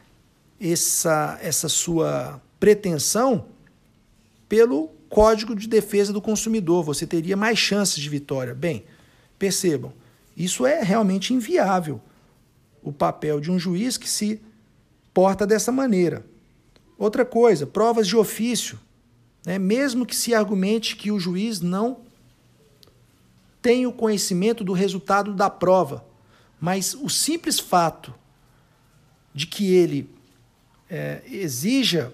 essa, 0.60 1.38
essa 1.42 1.68
sua 1.68 2.40
pretensão 2.58 3.46
pelo 4.48 4.88
Código 5.08 5.54
de 5.54 5.68
Defesa 5.68 6.12
do 6.12 6.20
Consumidor. 6.20 6.82
Você 6.84 7.06
teria 7.06 7.36
mais 7.36 7.58
chances 7.58 7.96
de 7.96 8.08
vitória. 8.08 8.54
Bem, 8.54 8.84
percebam, 9.38 9.92
isso 10.36 10.66
é 10.66 10.82
realmente 10.82 11.32
inviável 11.32 12.00
o 12.82 12.92
papel 12.92 13.40
de 13.40 13.50
um 13.50 13.58
juiz 13.58 13.96
que 13.96 14.08
se 14.08 14.40
porta 15.12 15.46
dessa 15.46 15.70
maneira. 15.70 16.24
Outra 16.98 17.24
coisa, 17.24 17.66
provas 17.66 18.06
de 18.06 18.16
ofício. 18.16 18.78
Né? 19.44 19.58
Mesmo 19.58 20.04
que 20.04 20.14
se 20.14 20.34
argumente 20.34 20.96
que 20.96 21.10
o 21.10 21.18
juiz 21.18 21.60
não 21.60 21.98
tem 23.62 23.86
o 23.86 23.92
conhecimento 23.92 24.62
do 24.62 24.72
resultado 24.72 25.32
da 25.32 25.48
prova, 25.48 26.04
mas 26.60 26.94
o 26.94 27.08
simples 27.08 27.58
fato 27.58 28.14
de 29.34 29.46
que 29.46 29.74
ele 29.74 30.10
é, 30.88 31.22
exija 31.26 32.12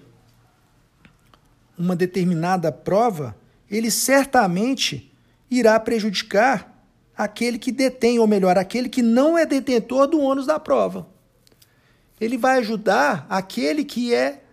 uma 1.77 1.95
determinada 1.95 2.71
prova, 2.71 3.35
ele 3.69 3.89
certamente 3.89 5.11
irá 5.49 5.79
prejudicar 5.79 6.71
aquele 7.17 7.59
que 7.59 7.71
detém, 7.71 8.19
ou 8.19 8.27
melhor, 8.27 8.57
aquele 8.57 8.89
que 8.89 9.01
não 9.01 9.37
é 9.37 9.45
detentor 9.45 10.07
do 10.07 10.19
ônus 10.19 10.45
da 10.45 10.59
prova. 10.59 11.07
Ele 12.19 12.37
vai 12.37 12.59
ajudar 12.59 13.25
aquele 13.29 13.83
que 13.83 14.13
é, 14.13 14.43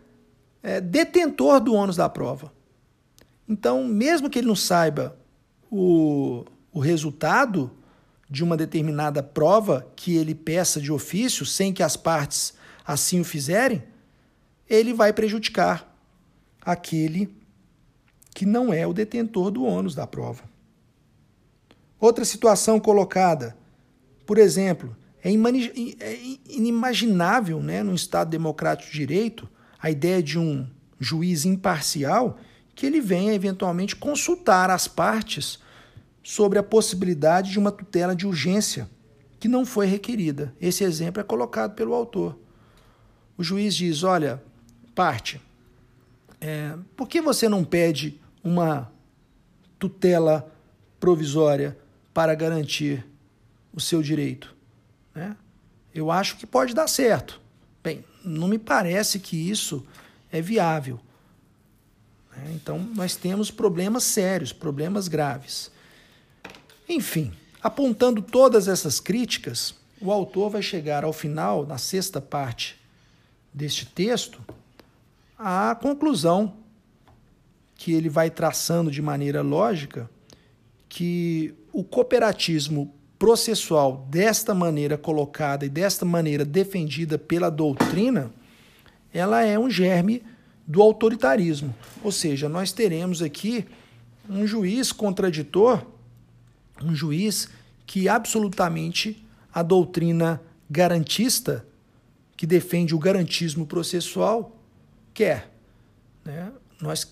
é 0.63 0.81
detentor 0.81 1.61
do 1.61 1.75
ônus 1.75 1.97
da 1.97 2.09
prova. 2.09 2.53
Então, 3.49 3.85
mesmo 3.85 4.29
que 4.29 4.39
ele 4.39 4.49
não 4.49 4.57
saiba 4.57 5.17
o, 5.71 6.45
o 6.73 6.81
resultado 6.81 7.71
de 8.31 8.45
uma 8.45 8.57
determinada 8.57 9.23
prova 9.23 9.87
que 9.97 10.17
ele 10.17 10.35
peça 10.35 10.81
de 10.81 10.93
ofício, 10.93 11.47
sem 11.47 11.73
que 11.73 11.83
as 11.83 11.97
partes 11.97 12.55
assim 12.87 13.21
o 13.21 13.25
fizerem, 13.25 13.83
ele 14.69 14.93
vai 14.93 15.13
prejudicar 15.13 15.95
aquele 16.61 17.35
que 18.35 18.45
não 18.45 18.73
é 18.73 18.87
o 18.87 18.93
detentor 18.93 19.51
do 19.51 19.65
ônus 19.65 19.95
da 19.95 20.07
prova. 20.07 20.45
Outra 21.99 22.25
situação 22.25 22.79
colocada, 22.79 23.57
por 24.25 24.39
exemplo, 24.39 24.97
é, 25.25 25.31
é 25.31 26.19
inimaginável 26.49 27.61
né, 27.61 27.83
no 27.83 27.95
Estado 27.95 28.31
democrático 28.31 28.93
de 28.93 28.99
direito 28.99 29.49
a 29.81 29.91
ideia 29.91 30.23
de 30.23 30.39
um 30.39 30.69
juiz 31.01 31.45
imparcial 31.45 32.39
que 32.75 32.87
ele 32.87 33.01
venha 33.01 33.35
eventualmente 33.35 33.97
consultar 33.97 34.71
as 34.71 34.87
partes 34.87 35.59
sobre 36.29 36.59
a 36.59 36.63
possibilidade 36.63 37.51
de 37.51 37.59
uma 37.59 37.73
tutela 37.73 38.15
de 38.15 38.27
urgência 38.27 38.87
que 39.41 39.49
não 39.49 39.65
foi 39.65 39.87
requerida. 39.87 40.55
Esse 40.61 40.85
exemplo 40.85 41.23
é 41.23 41.25
colocado 41.25 41.75
pelo 41.75 41.95
autor. 41.95 42.39
O 43.39 43.43
juiz 43.43 43.75
diz: 43.75 44.03
olha, 44.03 44.43
parte, 44.95 45.41
é, 46.39 46.75
por 46.95 47.09
que 47.09 47.23
você 47.23 47.49
não 47.49 47.65
pede 47.65 48.21
uma 48.45 48.93
tutela 49.79 50.53
provisória 51.01 51.79
para 52.13 52.35
garantir 52.35 53.07
o 53.73 53.81
seu 53.81 54.03
direito. 54.03 54.55
Né? 55.15 55.35
Eu 55.95 56.11
acho 56.11 56.37
que 56.37 56.47
pode 56.47 56.75
dar 56.75 56.89
certo. 56.89 57.41
Bem, 57.83 58.05
não 58.23 58.49
me 58.49 58.59
parece 58.59 59.19
que 59.19 59.49
isso 59.51 59.83
é 60.31 60.43
viável. 60.43 61.01
Né? 62.37 62.53
Então, 62.55 62.79
nós 62.95 63.17
temos 63.17 63.51
problemas 63.51 64.05
sérios, 64.05 64.53
problemas 64.53 65.09
graves. 65.09 65.71
Enfim, 66.89 67.33
apontando 67.63 68.23
todas 68.23 68.67
essas 68.67 68.99
críticas, 68.99 69.75
o 70.01 70.13
autor 70.13 70.51
vai 70.51 70.63
chegar 70.63 71.05
ao 71.05 71.13
final, 71.13 71.67
na 71.67 71.77
sexta 71.77 72.21
parte 72.21 72.79
deste 73.53 73.85
texto, 73.85 74.41
à 75.39 75.75
conclusão 75.75 76.55
que 77.77 77.93
ele 77.93 78.09
vai 78.09 78.31
traçando 78.31 78.91
de 78.91 79.03
maneira 79.03 79.43
lógica 79.43 80.11
que 80.89 81.55
o 81.73 81.85
cooperativismo 81.85 82.93
processual 83.19 84.07
desta 84.09 84.55
maneira 84.55 84.97
colocada 84.97 85.67
e 85.67 85.69
desta 85.69 86.05
maneira 86.05 86.45
defendida 86.45 87.19
pela 87.19 87.51
doutrina, 87.51 88.33
ela 89.13 89.45
é 89.45 89.59
um 89.59 89.69
germe 89.69 90.23
do 90.67 90.81
autoritarismo. 90.81 91.75
Ou 92.03 92.13
seja, 92.13 92.49
nós 92.49 92.73
teremos 92.73 93.23
aqui 93.23 93.67
um 94.29 94.47
juiz 94.47 94.93
contraditor, 94.93 95.85
um 96.83 96.95
juiz 96.95 97.49
que 97.87 98.09
absolutamente 98.09 99.25
a 99.53 99.63
doutrina 99.63 100.41
garantista, 100.71 101.67
que 102.37 102.47
defende 102.47 102.95
o 102.95 102.99
garantismo 102.99 103.67
processual, 103.67 104.57
quer. 105.15 105.51
Né? 106.25 106.53
Nós 106.81 107.05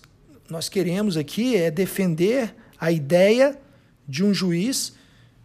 nós 0.49 0.69
queremos 0.69 1.17
aqui 1.17 1.55
é 1.55 1.69
defender 1.69 2.55
a 2.79 2.91
ideia 2.91 3.59
de 4.07 4.23
um 4.23 4.33
juiz 4.33 4.93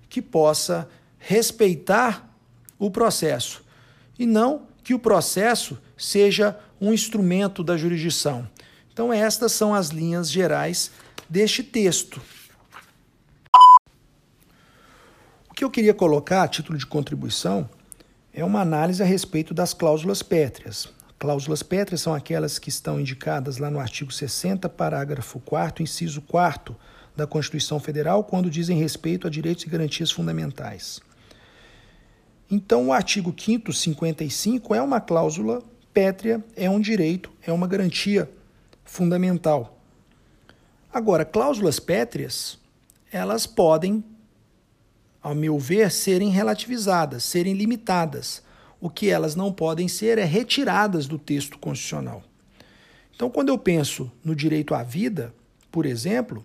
que 0.08 0.22
possa 0.22 0.88
respeitar 1.18 2.30
o 2.78 2.90
processo 2.90 3.64
e 4.18 4.26
não 4.26 4.66
que 4.84 4.94
o 4.94 4.98
processo 4.98 5.78
seja 5.96 6.58
um 6.80 6.92
instrumento 6.92 7.62
da 7.62 7.76
jurisdição. 7.76 8.48
Então, 8.92 9.12
estas 9.12 9.52
são 9.52 9.74
as 9.74 9.88
linhas 9.88 10.30
gerais 10.30 10.90
deste 11.28 11.62
texto. 11.62 12.20
O 15.50 15.51
que 15.62 15.64
eu 15.64 15.70
queria 15.70 15.94
colocar 15.94 16.42
a 16.42 16.48
título 16.48 16.76
de 16.76 16.84
contribuição 16.84 17.70
é 18.34 18.44
uma 18.44 18.60
análise 18.60 19.00
a 19.00 19.06
respeito 19.06 19.54
das 19.54 19.72
cláusulas 19.72 20.20
pétreas. 20.20 20.88
Cláusulas 21.20 21.62
pétreas 21.62 22.00
são 22.00 22.12
aquelas 22.12 22.58
que 22.58 22.68
estão 22.68 22.98
indicadas 22.98 23.58
lá 23.58 23.70
no 23.70 23.78
artigo 23.78 24.12
60, 24.12 24.68
parágrafo 24.68 25.38
4, 25.38 25.80
inciso 25.80 26.20
4 26.22 26.74
da 27.14 27.28
Constituição 27.28 27.78
Federal, 27.78 28.24
quando 28.24 28.50
dizem 28.50 28.76
respeito 28.76 29.28
a 29.28 29.30
direitos 29.30 29.62
e 29.62 29.68
garantias 29.68 30.10
fundamentais. 30.10 31.00
Então, 32.50 32.88
o 32.88 32.92
artigo 32.92 33.32
5 33.32 33.72
55 33.72 34.74
é 34.74 34.82
uma 34.82 35.00
cláusula 35.00 35.62
pétrea, 35.94 36.44
é 36.56 36.68
um 36.68 36.80
direito, 36.80 37.30
é 37.46 37.52
uma 37.52 37.68
garantia 37.68 38.28
fundamental. 38.84 39.78
Agora, 40.92 41.24
cláusulas 41.24 41.78
pétreas, 41.78 42.58
elas 43.12 43.46
podem, 43.46 44.02
ao 45.22 45.34
meu 45.34 45.58
ver, 45.58 45.90
serem 45.90 46.30
relativizadas, 46.30 47.22
serem 47.22 47.54
limitadas. 47.54 48.42
O 48.80 48.90
que 48.90 49.08
elas 49.08 49.36
não 49.36 49.52
podem 49.52 49.86
ser 49.86 50.18
é 50.18 50.24
retiradas 50.24 51.06
do 51.06 51.18
texto 51.18 51.58
constitucional. 51.58 52.22
Então, 53.14 53.30
quando 53.30 53.50
eu 53.50 53.58
penso 53.58 54.10
no 54.24 54.34
direito 54.34 54.74
à 54.74 54.82
vida, 54.82 55.32
por 55.70 55.86
exemplo, 55.86 56.44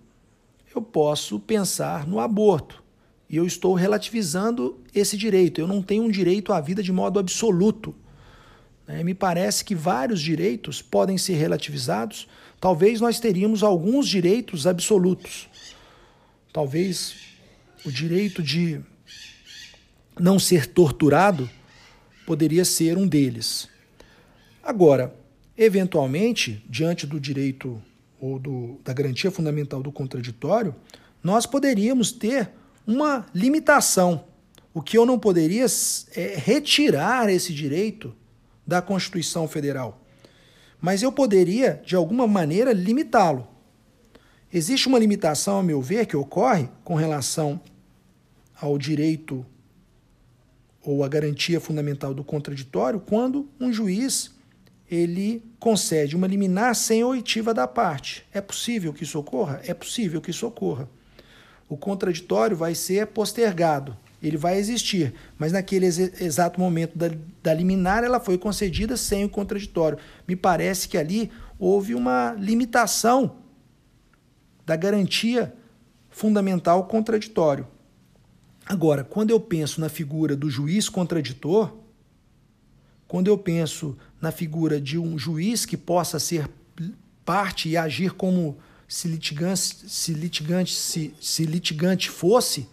eu 0.75 0.81
posso 0.81 1.39
pensar 1.39 2.05
no 2.05 2.19
aborto. 2.19 2.83
E 3.27 3.35
eu 3.35 3.45
estou 3.45 3.73
relativizando 3.73 4.79
esse 4.93 5.17
direito. 5.17 5.59
Eu 5.59 5.67
não 5.67 5.81
tenho 5.81 6.03
um 6.03 6.11
direito 6.11 6.53
à 6.53 6.61
vida 6.61 6.83
de 6.83 6.91
modo 6.91 7.19
absoluto. 7.19 7.95
É, 8.87 9.03
me 9.03 9.13
parece 9.13 9.65
que 9.65 9.75
vários 9.75 10.21
direitos 10.21 10.81
podem 10.81 11.17
ser 11.17 11.33
relativizados. 11.33 12.27
Talvez 12.61 13.01
nós 13.01 13.19
teríamos 13.19 13.63
alguns 13.63 14.07
direitos 14.07 14.65
absolutos. 14.65 15.49
Talvez 16.53 17.26
o 17.87 17.91
direito 17.91 18.43
de 18.43 18.81
não 20.19 20.37
ser 20.37 20.67
torturado 20.67 21.49
poderia 22.25 22.65
ser 22.65 22.97
um 22.97 23.07
deles. 23.07 23.69
Agora, 24.61 25.15
eventualmente, 25.57 26.61
diante 26.69 27.07
do 27.07 27.17
direito 27.17 27.81
ou 28.19 28.37
do, 28.37 28.77
da 28.83 28.91
garantia 28.91 29.31
fundamental 29.31 29.81
do 29.81 29.89
contraditório, 29.89 30.75
nós 31.23 31.45
poderíamos 31.45 32.11
ter 32.11 32.49
uma 32.85 33.25
limitação. 33.33 34.25
O 34.73 34.81
que 34.81 34.97
eu 34.97 35.05
não 35.05 35.17
poderia 35.17 35.65
é 36.13 36.35
retirar 36.37 37.29
esse 37.29 37.53
direito 37.53 38.13
da 38.65 38.81
Constituição 38.81 39.47
Federal. 39.47 40.05
Mas 40.81 41.01
eu 41.01 41.11
poderia, 41.11 41.81
de 41.85 41.95
alguma 41.95 42.27
maneira, 42.27 42.73
limitá-lo. 42.73 43.47
Existe 44.53 44.89
uma 44.89 44.99
limitação, 44.99 45.59
a 45.59 45.63
meu 45.63 45.81
ver, 45.81 46.05
que 46.05 46.17
ocorre 46.17 46.67
com 46.83 46.95
relação 46.95 47.61
ao 48.59 48.77
direito 48.77 49.45
ou 50.81 51.03
à 51.03 51.07
garantia 51.07 51.59
fundamental 51.59 52.13
do 52.13 52.23
contraditório 52.23 52.99
quando 52.99 53.49
um 53.59 53.71
juiz 53.71 54.35
ele 54.89 55.43
concede 55.59 56.15
uma 56.15 56.27
liminar 56.27 56.73
sem 56.75 57.03
oitiva 57.03 57.53
da 57.53 57.67
parte. 57.67 58.25
É 58.33 58.39
possível 58.39 58.93
que 58.93 59.03
isso 59.03 59.19
ocorra? 59.19 59.61
É 59.65 59.73
possível 59.73 60.21
que 60.21 60.31
isso 60.31 60.47
ocorra. 60.47 60.89
O 61.67 61.75
contraditório 61.75 62.55
vai 62.55 62.73
ser 62.73 63.07
postergado 63.07 63.97
ele 64.21 64.37
vai 64.37 64.57
existir, 64.57 65.13
mas 65.37 65.51
naquele 65.51 65.85
ex 65.85 65.99
exato 66.21 66.59
momento 66.59 66.97
da, 66.97 67.09
da 67.43 67.53
liminar 67.53 68.03
ela 68.03 68.19
foi 68.19 68.37
concedida 68.37 68.97
sem 68.97 69.23
o 69.23 69.29
contraditório. 69.29 69.97
Me 70.27 70.35
parece 70.35 70.87
que 70.87 70.97
ali 70.97 71.31
houve 71.59 71.93
uma 71.93 72.35
limitação 72.37 73.37
da 74.65 74.75
garantia 74.75 75.53
fundamental 76.09 76.85
contraditório. 76.85 77.67
Agora, 78.67 79.03
quando 79.03 79.29
eu 79.29 79.39
penso 79.39 79.79
na 79.79 79.87
figura 79.87 80.35
do 80.35 80.49
juiz 80.49 80.89
contraditor, 80.89 81.73
quando 83.07 83.27
eu 83.27 83.37
penso 83.37 83.97
na 84.19 84.29
figura 84.29 84.81
de 84.81 84.99
um 84.99 85.17
juiz 85.17 85.65
que 85.65 85.77
possa 85.77 86.19
ser 86.19 86.49
parte 87.23 87.69
e 87.69 87.77
agir 87.77 88.11
como 88.11 88.57
se 88.85 89.07
litigante, 89.07 89.89
se 89.89 90.13
litigante, 90.13 90.73
se, 90.73 91.13
se 91.19 91.45
litigante 91.45 92.09
fosse, 92.09 92.67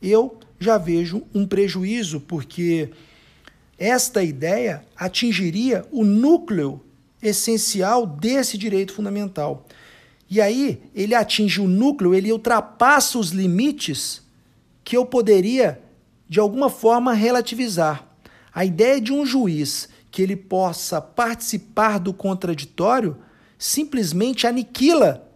eu 0.00 0.38
já 0.60 0.78
vejo 0.78 1.24
um 1.34 1.44
prejuízo, 1.44 2.20
porque 2.20 2.90
esta 3.76 4.22
ideia 4.22 4.84
atingiria 4.96 5.84
o 5.90 6.04
núcleo 6.04 6.80
essencial 7.20 8.06
desse 8.06 8.56
direito 8.56 8.92
fundamental. 8.92 9.66
E 10.30 10.40
aí 10.40 10.80
ele 10.94 11.14
atinge 11.14 11.60
o 11.60 11.66
núcleo, 11.66 12.14
ele 12.14 12.30
ultrapassa 12.30 13.18
os 13.18 13.30
limites 13.30 14.23
que 14.84 14.96
eu 14.96 15.06
poderia, 15.06 15.80
de 16.28 16.38
alguma 16.38 16.68
forma, 16.68 17.12
relativizar. 17.12 18.06
A 18.54 18.64
ideia 18.64 19.00
de 19.00 19.12
um 19.12 19.24
juiz 19.24 19.88
que 20.10 20.22
ele 20.22 20.36
possa 20.36 21.00
participar 21.00 21.98
do 21.98 22.12
contraditório 22.12 23.16
simplesmente 23.58 24.46
aniquila 24.46 25.28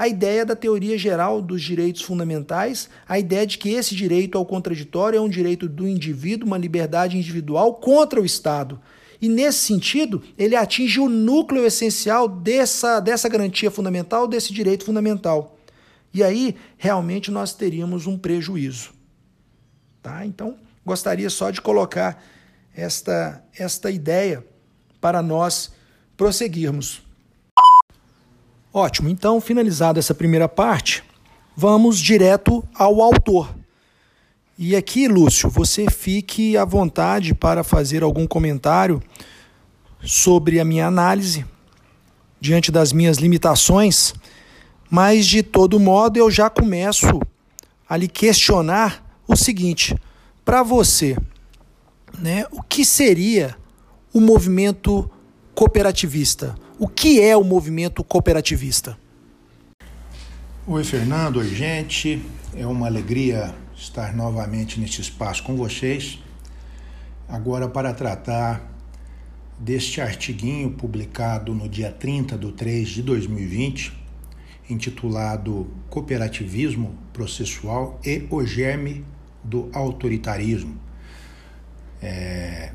a 0.00 0.08
ideia 0.08 0.46
da 0.46 0.56
teoria 0.56 0.96
geral 0.96 1.42
dos 1.42 1.60
direitos 1.60 2.00
fundamentais, 2.00 2.88
a 3.06 3.18
ideia 3.18 3.46
de 3.46 3.58
que 3.58 3.68
esse 3.68 3.94
direito 3.94 4.38
ao 4.38 4.46
contraditório 4.46 5.18
é 5.18 5.20
um 5.20 5.28
direito 5.28 5.68
do 5.68 5.86
indivíduo, 5.86 6.46
uma 6.46 6.56
liberdade 6.56 7.18
individual 7.18 7.74
contra 7.74 8.18
o 8.18 8.24
Estado. 8.24 8.80
E 9.20 9.28
nesse 9.28 9.58
sentido, 9.58 10.22
ele 10.38 10.56
atinge 10.56 10.98
o 10.98 11.08
núcleo 11.08 11.66
essencial 11.66 12.26
dessa, 12.26 12.98
dessa 12.98 13.28
garantia 13.28 13.70
fundamental, 13.70 14.26
desse 14.26 14.54
direito 14.54 14.86
fundamental. 14.86 15.59
E 16.12 16.22
aí, 16.22 16.56
realmente, 16.76 17.30
nós 17.30 17.54
teríamos 17.54 18.06
um 18.06 18.18
prejuízo. 18.18 18.92
Tá? 20.02 20.26
Então, 20.26 20.56
gostaria 20.84 21.30
só 21.30 21.50
de 21.50 21.60
colocar 21.60 22.22
esta, 22.74 23.44
esta 23.56 23.90
ideia 23.90 24.44
para 25.00 25.22
nós 25.22 25.72
prosseguirmos. 26.16 27.02
Ótimo, 28.72 29.08
então, 29.08 29.40
finalizada 29.40 29.98
essa 29.98 30.14
primeira 30.14 30.48
parte, 30.48 31.02
vamos 31.56 31.98
direto 31.98 32.66
ao 32.74 33.02
autor. 33.02 33.54
E 34.56 34.76
aqui, 34.76 35.08
Lúcio, 35.08 35.48
você 35.48 35.90
fique 35.90 36.56
à 36.56 36.64
vontade 36.64 37.34
para 37.34 37.64
fazer 37.64 38.02
algum 38.02 38.26
comentário 38.26 39.02
sobre 40.02 40.60
a 40.60 40.64
minha 40.64 40.86
análise, 40.86 41.44
diante 42.40 42.70
das 42.70 42.92
minhas 42.92 43.16
limitações, 43.16 44.14
mas 44.90 45.24
de 45.24 45.42
todo 45.42 45.78
modo 45.78 46.18
eu 46.18 46.30
já 46.30 46.50
começo 46.50 47.20
a 47.88 47.96
lhe 47.96 48.08
questionar 48.08 49.22
o 49.26 49.36
seguinte: 49.36 49.94
para 50.44 50.62
você, 50.62 51.16
né, 52.18 52.44
o 52.50 52.62
que 52.62 52.84
seria 52.84 53.56
o 54.12 54.20
movimento 54.20 55.08
cooperativista? 55.54 56.56
O 56.78 56.88
que 56.88 57.20
é 57.20 57.36
o 57.36 57.44
movimento 57.44 58.02
cooperativista? 58.02 58.98
Oi, 60.66 60.82
Fernando. 60.82 61.36
Oi, 61.36 61.54
gente. 61.54 62.24
É 62.56 62.66
uma 62.66 62.86
alegria 62.86 63.54
estar 63.76 64.14
novamente 64.14 64.80
neste 64.80 65.00
espaço 65.00 65.42
com 65.42 65.56
vocês. 65.56 66.18
Agora, 67.28 67.68
para 67.68 67.92
tratar 67.92 68.68
deste 69.58 70.00
artiguinho 70.00 70.70
publicado 70.70 71.54
no 71.54 71.68
dia 71.68 71.92
30 71.92 72.38
de 72.38 72.52
3 72.52 72.88
de 72.88 73.02
2020, 73.02 73.99
intitulado 74.70 75.68
Cooperativismo 75.88 76.96
Processual 77.12 78.00
e 78.04 78.26
o 78.30 78.44
Germe 78.44 79.04
do 79.42 79.68
Autoritarismo. 79.72 80.78
É, 82.02 82.72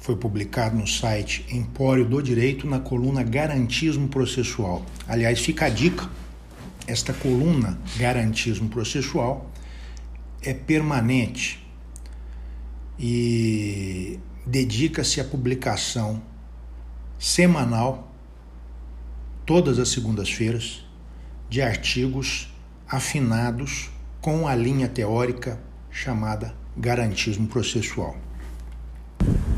foi 0.00 0.16
publicado 0.16 0.76
no 0.76 0.86
site 0.86 1.44
Empório 1.50 2.04
do 2.04 2.22
Direito 2.22 2.66
na 2.66 2.80
coluna 2.80 3.22
Garantismo 3.22 4.08
Processual. 4.08 4.84
Aliás, 5.06 5.40
fica 5.40 5.66
a 5.66 5.68
dica: 5.68 6.08
esta 6.86 7.12
coluna 7.12 7.78
Garantismo 7.96 8.68
Processual 8.68 9.50
é 10.42 10.54
permanente 10.54 11.66
e 12.98 14.18
dedica-se 14.46 15.20
à 15.20 15.24
publicação 15.24 16.22
semanal, 17.18 18.12
todas 19.44 19.78
as 19.78 19.88
segundas-feiras, 19.88 20.84
de 21.48 21.62
artigos 21.62 22.52
afinados 22.88 23.90
com 24.20 24.46
a 24.46 24.54
linha 24.54 24.88
teórica 24.88 25.58
chamada 25.90 26.54
Garantismo 26.76 27.46
Processual. 27.46 28.16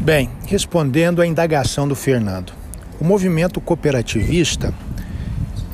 Bem, 0.01 0.31
respondendo 0.47 1.21
à 1.21 1.27
indagação 1.27 1.87
do 1.87 1.95
Fernando, 1.95 2.53
o 3.01 3.05
movimento 3.05 3.61
cooperativista 3.61 4.73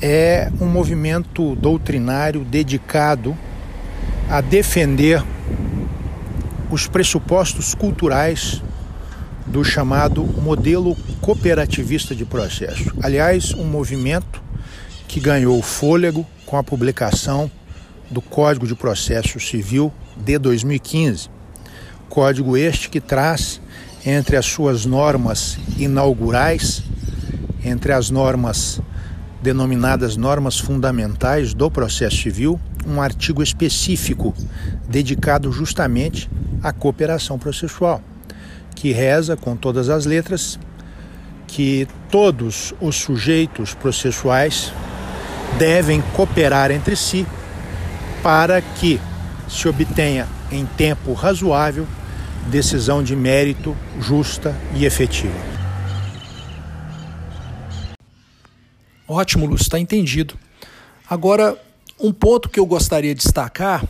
é 0.01 0.51
um 0.59 0.65
movimento 0.65 1.55
doutrinário 1.55 2.43
dedicado 2.43 3.37
a 4.29 4.41
defender 4.41 5.23
os 6.69 6.87
pressupostos 6.87 7.73
culturais 7.73 8.61
do 9.45 9.63
chamado 9.63 10.23
modelo 10.23 10.95
cooperativista 11.21 12.13
de 12.13 12.25
processo. 12.25 12.93
Aliás, 13.01 13.53
um 13.53 13.63
movimento 13.63 14.43
que 15.07 15.19
ganhou 15.19 15.61
fôlego 15.61 16.25
com 16.45 16.57
a 16.57 16.63
publicação 16.63 17.49
do 18.09 18.21
Código 18.21 18.67
de 18.67 18.75
Processo 18.75 19.39
Civil 19.39 19.91
de 20.15 20.37
2015. 20.37 21.29
Código 22.09 22.57
este 22.57 22.89
que 22.89 23.01
traz 23.01 23.61
entre 24.05 24.37
as 24.37 24.45
suas 24.45 24.85
normas 24.85 25.57
inaugurais, 25.77 26.83
entre 27.63 27.91
as 27.91 28.09
normas 28.09 28.79
denominadas 29.41 30.17
normas 30.17 30.57
fundamentais 30.57 31.53
do 31.53 31.69
processo 31.69 32.17
civil, 32.17 32.59
um 32.85 33.01
artigo 33.01 33.43
específico 33.43 34.33
dedicado 34.87 35.51
justamente 35.51 36.29
à 36.63 36.71
cooperação 36.71 37.37
processual, 37.37 38.01
que 38.75 38.91
reza 38.91 39.35
com 39.35 39.55
todas 39.55 39.89
as 39.89 40.05
letras 40.05 40.59
que 41.45 41.87
todos 42.09 42.73
os 42.81 42.95
sujeitos 42.95 43.73
processuais 43.73 44.71
devem 45.57 46.01
cooperar 46.13 46.71
entre 46.71 46.95
si 46.95 47.25
para 48.21 48.61
que 48.61 48.99
se 49.49 49.67
obtenha 49.67 50.27
em 50.51 50.65
tempo 50.65 51.13
razoável 51.13 51.87
decisão 52.49 53.03
de 53.03 53.15
mérito 53.15 53.75
justa 53.99 54.55
e 54.75 54.85
efetiva. 54.85 55.33
Ótimo, 59.07 59.45
Lúcio, 59.45 59.63
está 59.63 59.79
entendido. 59.79 60.37
Agora, 61.09 61.59
um 61.99 62.11
ponto 62.11 62.49
que 62.49 62.59
eu 62.59 62.65
gostaria 62.65 63.15
de 63.15 63.21
destacar, 63.21 63.85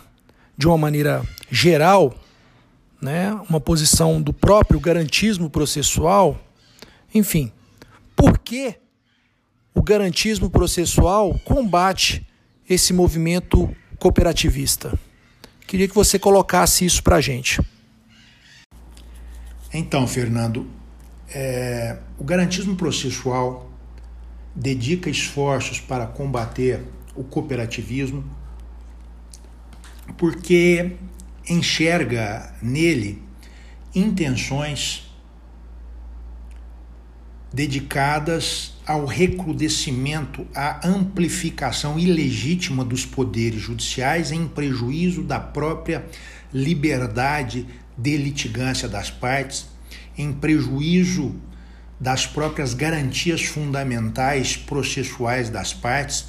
de 0.57 0.67
uma 0.67 0.77
maneira 0.77 1.23
geral, 1.49 2.15
né, 3.01 3.33
uma 3.49 3.59
posição 3.59 4.21
do 4.21 4.31
próprio 4.31 4.79
garantismo 4.79 5.49
processual, 5.49 6.39
enfim, 7.13 7.51
por 8.15 8.37
que 8.37 8.75
o 9.77 9.81
garantismo 9.83 10.49
processual 10.49 11.37
combate 11.45 12.27
esse 12.67 12.91
movimento 12.93 13.69
cooperativista? 13.99 14.97
Queria 15.67 15.87
que 15.87 15.93
você 15.93 16.17
colocasse 16.17 16.83
isso 16.83 17.03
para 17.03 17.17
a 17.17 17.21
gente. 17.21 17.61
Então, 19.71 20.07
Fernando, 20.07 20.65
é, 21.29 21.95
o 22.17 22.23
garantismo 22.23 22.75
processual 22.75 23.71
dedica 24.55 25.11
esforços 25.11 25.79
para 25.79 26.07
combater 26.07 26.81
o 27.15 27.23
cooperativismo 27.23 28.25
porque 30.17 30.95
enxerga 31.47 32.51
nele 32.63 33.21
intenções 33.93 35.07
dedicadas 37.53 38.76
ao 38.87 39.05
recrudescimento, 39.05 40.47
à 40.55 40.87
amplificação 40.87 41.99
ilegítima 41.99 42.85
dos 42.85 43.05
poderes 43.05 43.59
judiciais 43.59 44.31
em 44.31 44.47
prejuízo 44.47 45.23
da 45.23 45.41
própria 45.41 46.05
liberdade 46.53 47.67
de 47.97 48.15
litigância 48.15 48.87
das 48.87 49.11
partes, 49.11 49.67
em 50.17 50.31
prejuízo 50.31 51.35
das 51.99 52.25
próprias 52.25 52.73
garantias 52.73 53.43
fundamentais 53.43 54.55
processuais 54.55 55.49
das 55.49 55.73
partes, 55.73 56.27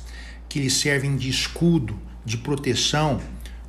que 0.48 0.58
lhe 0.58 0.70
servem 0.70 1.14
de 1.14 1.30
escudo, 1.30 1.96
de 2.24 2.36
proteção 2.36 3.20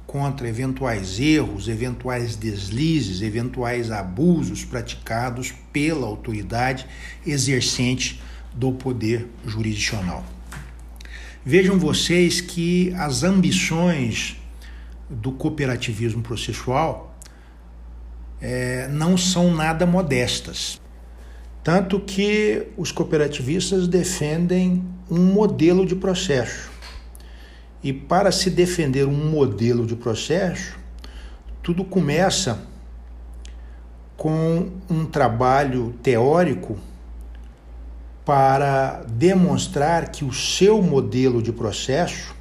contra 0.07 0.49
eventuais 0.49 1.19
erros, 1.19 1.67
eventuais 1.67 2.35
deslizes, 2.35 3.21
eventuais 3.21 3.91
abusos 3.91 4.65
praticados 4.65 5.53
pela 5.71 6.07
autoridade 6.07 6.87
exercente 7.23 8.19
do 8.59 8.73
poder 8.73 9.25
jurisdicional. 9.45 10.21
Vejam 11.45 11.79
vocês 11.79 12.41
que 12.41 12.93
as 12.97 13.23
ambições 13.23 14.35
do 15.09 15.31
cooperativismo 15.31 16.21
processual 16.21 17.17
é, 18.41 18.89
não 18.89 19.17
são 19.17 19.55
nada 19.55 19.85
modestas. 19.85 20.81
Tanto 21.63 22.01
que 22.01 22.67
os 22.75 22.91
cooperativistas 22.91 23.87
defendem 23.87 24.83
um 25.09 25.23
modelo 25.31 25.85
de 25.85 25.95
processo. 25.95 26.69
E 27.81 27.93
para 27.93 28.29
se 28.29 28.49
defender 28.49 29.07
um 29.07 29.31
modelo 29.31 29.85
de 29.85 29.95
processo, 29.95 30.77
tudo 31.63 31.85
começa 31.85 32.61
com 34.17 34.69
um 34.89 35.05
trabalho 35.05 35.93
teórico 36.03 36.77
para 38.29 39.05
demonstrar 39.07 40.11
que 40.11 40.23
o 40.23 40.31
seu 40.31 40.83
modelo 40.83 41.41
de 41.41 41.51
processo 41.51 42.35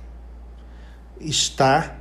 está 1.19 1.97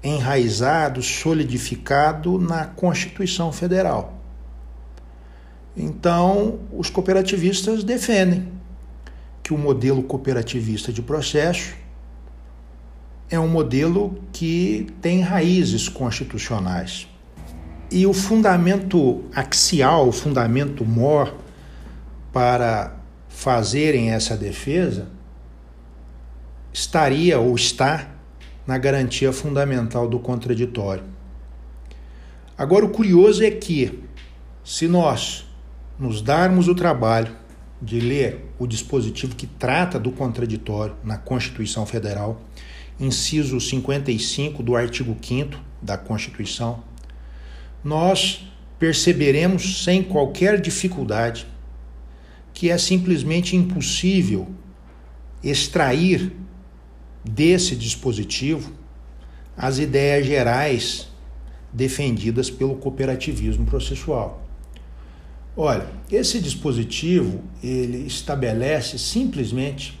enraizado, 0.00 1.02
solidificado 1.02 2.38
na 2.38 2.66
Constituição 2.66 3.50
Federal. 3.50 4.14
Então, 5.76 6.60
os 6.72 6.88
cooperativistas 6.88 7.82
defendem 7.82 8.48
que 9.42 9.52
o 9.52 9.58
modelo 9.58 10.04
cooperativista 10.04 10.92
de 10.92 11.02
processo 11.02 11.74
é 13.28 13.40
um 13.40 13.48
modelo 13.48 14.22
que 14.32 14.86
tem 15.02 15.20
raízes 15.20 15.88
constitucionais. 15.88 17.08
E 17.90 18.06
o 18.06 18.12
fundamento 18.12 19.24
axial, 19.34 20.06
o 20.06 20.12
fundamento 20.12 20.84
mor 20.84 21.42
para 22.34 22.96
fazerem 23.28 24.10
essa 24.10 24.36
defesa 24.36 25.06
estaria 26.72 27.38
ou 27.38 27.54
está 27.54 28.10
na 28.66 28.76
garantia 28.76 29.32
fundamental 29.32 30.08
do 30.08 30.18
contraditório. 30.18 31.04
Agora, 32.58 32.84
o 32.84 32.90
curioso 32.90 33.44
é 33.44 33.52
que, 33.52 34.02
se 34.64 34.88
nós 34.88 35.48
nos 35.96 36.20
darmos 36.20 36.66
o 36.66 36.74
trabalho 36.74 37.30
de 37.80 38.00
ler 38.00 38.44
o 38.58 38.66
dispositivo 38.66 39.36
que 39.36 39.46
trata 39.46 39.96
do 39.96 40.10
contraditório 40.10 40.96
na 41.04 41.16
Constituição 41.16 41.86
Federal, 41.86 42.42
inciso 42.98 43.60
55 43.60 44.60
do 44.60 44.74
artigo 44.74 45.16
5 45.22 45.56
da 45.80 45.96
Constituição, 45.96 46.82
nós 47.84 48.44
perceberemos 48.76 49.84
sem 49.84 50.02
qualquer 50.02 50.60
dificuldade 50.60 51.53
que 52.54 52.70
é 52.70 52.78
simplesmente 52.78 53.56
impossível 53.56 54.48
extrair 55.42 56.32
desse 57.24 57.74
dispositivo 57.74 58.72
as 59.56 59.78
ideias 59.78 60.24
gerais 60.26 61.08
defendidas 61.72 62.48
pelo 62.48 62.76
cooperativismo 62.76 63.66
processual. 63.66 64.42
Olha, 65.56 65.86
esse 66.10 66.40
dispositivo 66.40 67.42
ele 67.62 68.06
estabelece 68.06 68.98
simplesmente 68.98 70.00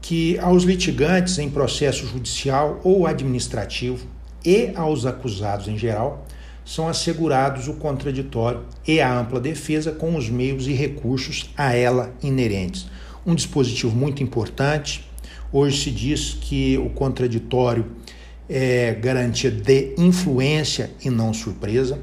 que 0.00 0.38
aos 0.38 0.62
litigantes 0.62 1.38
em 1.38 1.50
processo 1.50 2.06
judicial 2.06 2.80
ou 2.82 3.06
administrativo 3.06 4.06
e 4.44 4.72
aos 4.74 5.04
acusados 5.04 5.68
em 5.68 5.76
geral 5.76 6.26
são 6.66 6.88
assegurados 6.88 7.68
o 7.68 7.74
contraditório 7.74 8.64
e 8.86 9.00
a 9.00 9.16
ampla 9.18 9.38
defesa 9.38 9.92
com 9.92 10.16
os 10.16 10.28
meios 10.28 10.66
e 10.66 10.72
recursos 10.72 11.48
a 11.56 11.72
ela 11.72 12.12
inerentes. 12.20 12.88
Um 13.24 13.36
dispositivo 13.36 13.94
muito 13.94 14.20
importante. 14.20 15.08
Hoje 15.52 15.84
se 15.84 15.90
diz 15.92 16.36
que 16.40 16.76
o 16.76 16.90
contraditório 16.90 17.86
é 18.48 18.94
garantia 18.94 19.50
de 19.50 19.94
influência 19.96 20.90
e 21.04 21.08
não 21.08 21.32
surpresa, 21.32 22.00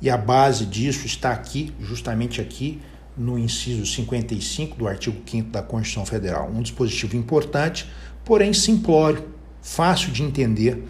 e 0.00 0.08
a 0.08 0.16
base 0.16 0.64
disso 0.64 1.04
está 1.06 1.30
aqui, 1.30 1.70
justamente 1.78 2.40
aqui, 2.40 2.80
no 3.16 3.38
inciso 3.38 3.84
55 3.84 4.78
do 4.78 4.88
artigo 4.88 5.16
5 5.26 5.50
da 5.50 5.62
Constituição 5.62 6.06
Federal. 6.06 6.50
Um 6.50 6.62
dispositivo 6.62 7.16
importante, 7.16 7.86
porém 8.24 8.54
simplório, 8.54 9.28
fácil 9.60 10.10
de 10.10 10.22
entender 10.22 10.82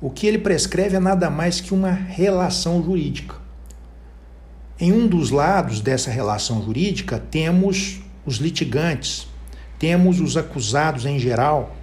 o 0.00 0.10
que 0.10 0.26
ele 0.26 0.38
prescreve 0.38 0.96
é 0.96 1.00
nada 1.00 1.28
mais 1.28 1.60
que 1.60 1.74
uma 1.74 1.90
relação 1.90 2.82
jurídica. 2.82 3.36
Em 4.80 4.92
um 4.92 5.08
dos 5.08 5.30
lados 5.30 5.80
dessa 5.80 6.10
relação 6.10 6.62
jurídica, 6.62 7.18
temos 7.18 8.00
os 8.24 8.36
litigantes, 8.36 9.26
temos 9.78 10.20
os 10.20 10.36
acusados 10.36 11.04
em 11.04 11.18
geral, 11.18 11.76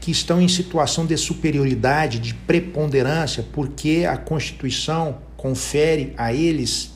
que 0.00 0.10
estão 0.10 0.40
em 0.40 0.48
situação 0.48 1.06
de 1.06 1.16
superioridade, 1.16 2.18
de 2.18 2.34
preponderância, 2.34 3.44
porque 3.52 4.04
a 4.06 4.16
Constituição 4.16 5.18
confere 5.36 6.12
a 6.16 6.32
eles 6.32 6.92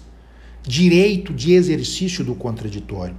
direito 0.62 1.32
de 1.32 1.52
exercício 1.52 2.24
do 2.24 2.34
contraditório. 2.34 3.16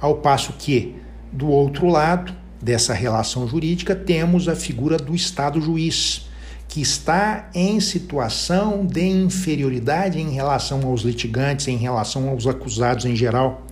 Ao 0.00 0.16
passo 0.16 0.52
que, 0.52 0.94
do 1.32 1.48
outro 1.48 1.88
lado 1.88 2.32
dessa 2.62 2.94
relação 2.94 3.48
jurídica, 3.48 3.96
temos 3.96 4.46
a 4.46 4.54
figura 4.54 4.96
do 4.96 5.14
Estado 5.14 5.60
juiz, 5.60 6.28
que 6.70 6.80
está 6.80 7.50
em 7.52 7.80
situação 7.80 8.86
de 8.86 9.04
inferioridade 9.04 10.20
em 10.20 10.30
relação 10.30 10.86
aos 10.86 11.02
litigantes, 11.02 11.66
em 11.66 11.76
relação 11.76 12.28
aos 12.28 12.46
acusados 12.46 13.04
em 13.04 13.16
geral, 13.16 13.66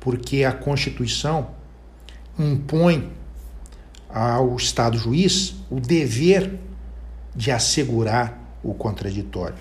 porque 0.00 0.42
a 0.42 0.50
Constituição 0.50 1.48
impõe 2.38 3.12
ao 4.08 4.56
Estado 4.56 4.96
juiz 4.96 5.54
o 5.70 5.78
dever 5.78 6.58
de 7.36 7.50
assegurar 7.50 8.40
o 8.62 8.72
contraditório. 8.72 9.58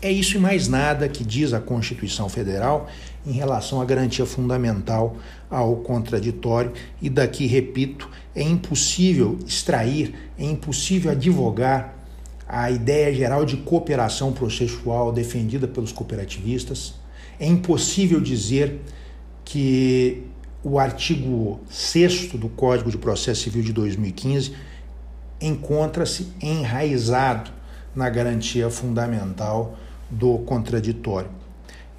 É 0.00 0.12
isso 0.12 0.36
e 0.36 0.40
mais 0.40 0.68
nada 0.68 1.08
que 1.08 1.24
diz 1.24 1.52
a 1.52 1.58
Constituição 1.58 2.28
Federal 2.28 2.88
em 3.28 3.32
relação 3.32 3.80
à 3.80 3.84
garantia 3.84 4.24
fundamental 4.24 5.16
ao 5.50 5.76
contraditório, 5.76 6.72
e 7.00 7.10
daqui, 7.10 7.46
repito, 7.46 8.08
é 8.34 8.42
impossível 8.42 9.38
extrair, 9.46 10.14
é 10.38 10.44
impossível 10.44 11.12
advogar 11.12 11.94
a 12.48 12.70
ideia 12.70 13.14
geral 13.14 13.44
de 13.44 13.58
cooperação 13.58 14.32
processual 14.32 15.12
defendida 15.12 15.68
pelos 15.68 15.92
cooperativistas, 15.92 16.94
é 17.38 17.46
impossível 17.46 18.20
dizer 18.20 18.80
que 19.44 20.24
o 20.64 20.78
artigo 20.78 21.60
6 21.68 22.32
do 22.32 22.48
Código 22.48 22.90
de 22.90 22.98
Processo 22.98 23.42
Civil 23.42 23.62
de 23.62 23.72
2015 23.72 24.54
encontra-se 25.40 26.32
enraizado 26.42 27.50
na 27.94 28.08
garantia 28.08 28.70
fundamental 28.70 29.76
do 30.10 30.38
contraditório. 30.38 31.37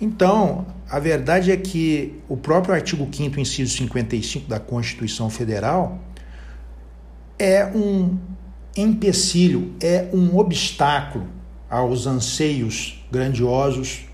Então, 0.02 0.66
a 0.90 0.98
verdade 0.98 1.52
é 1.52 1.58
que 1.58 2.16
o 2.30 2.38
próprio 2.38 2.74
artigo 2.74 3.08
5 3.12 3.40
inciso 3.40 3.76
55 3.76 4.48
da 4.48 4.60
Constituição 4.60 5.30
Federal 5.30 6.00
é 7.38 7.66
um 7.66 8.18
empecilho, 8.76 9.74
é 9.82 10.08
um 10.14 10.38
obstáculo 10.38 11.28
aos 11.70 12.08
anseios 12.08 13.06
grandiosos 13.12 14.06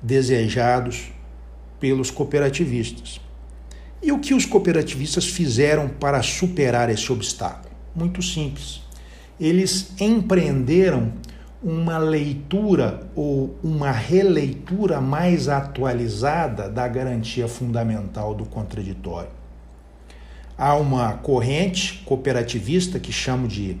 desejados 0.00 1.10
pelos 1.80 2.10
cooperativistas. 2.10 3.20
E 4.02 4.10
o 4.10 4.18
que 4.18 4.34
os 4.34 4.44
cooperativistas 4.44 5.26
fizeram 5.26 5.88
para 5.88 6.22
superar 6.22 6.90
esse 6.90 7.12
obstáculo? 7.12 7.72
Muito 7.94 8.22
simples. 8.22 8.80
Eles 9.38 9.92
empreenderam 10.00 11.12
uma 11.62 11.96
leitura 11.96 13.08
ou 13.14 13.56
uma 13.62 13.92
releitura 13.92 15.00
mais 15.00 15.48
atualizada 15.48 16.68
da 16.68 16.88
garantia 16.88 17.46
fundamental 17.46 18.34
do 18.34 18.44
contraditório. 18.44 19.30
Há 20.58 20.74
uma 20.74 21.14
corrente 21.14 22.02
cooperativista 22.04 22.98
que 22.98 23.12
chamo 23.12 23.46
de 23.46 23.76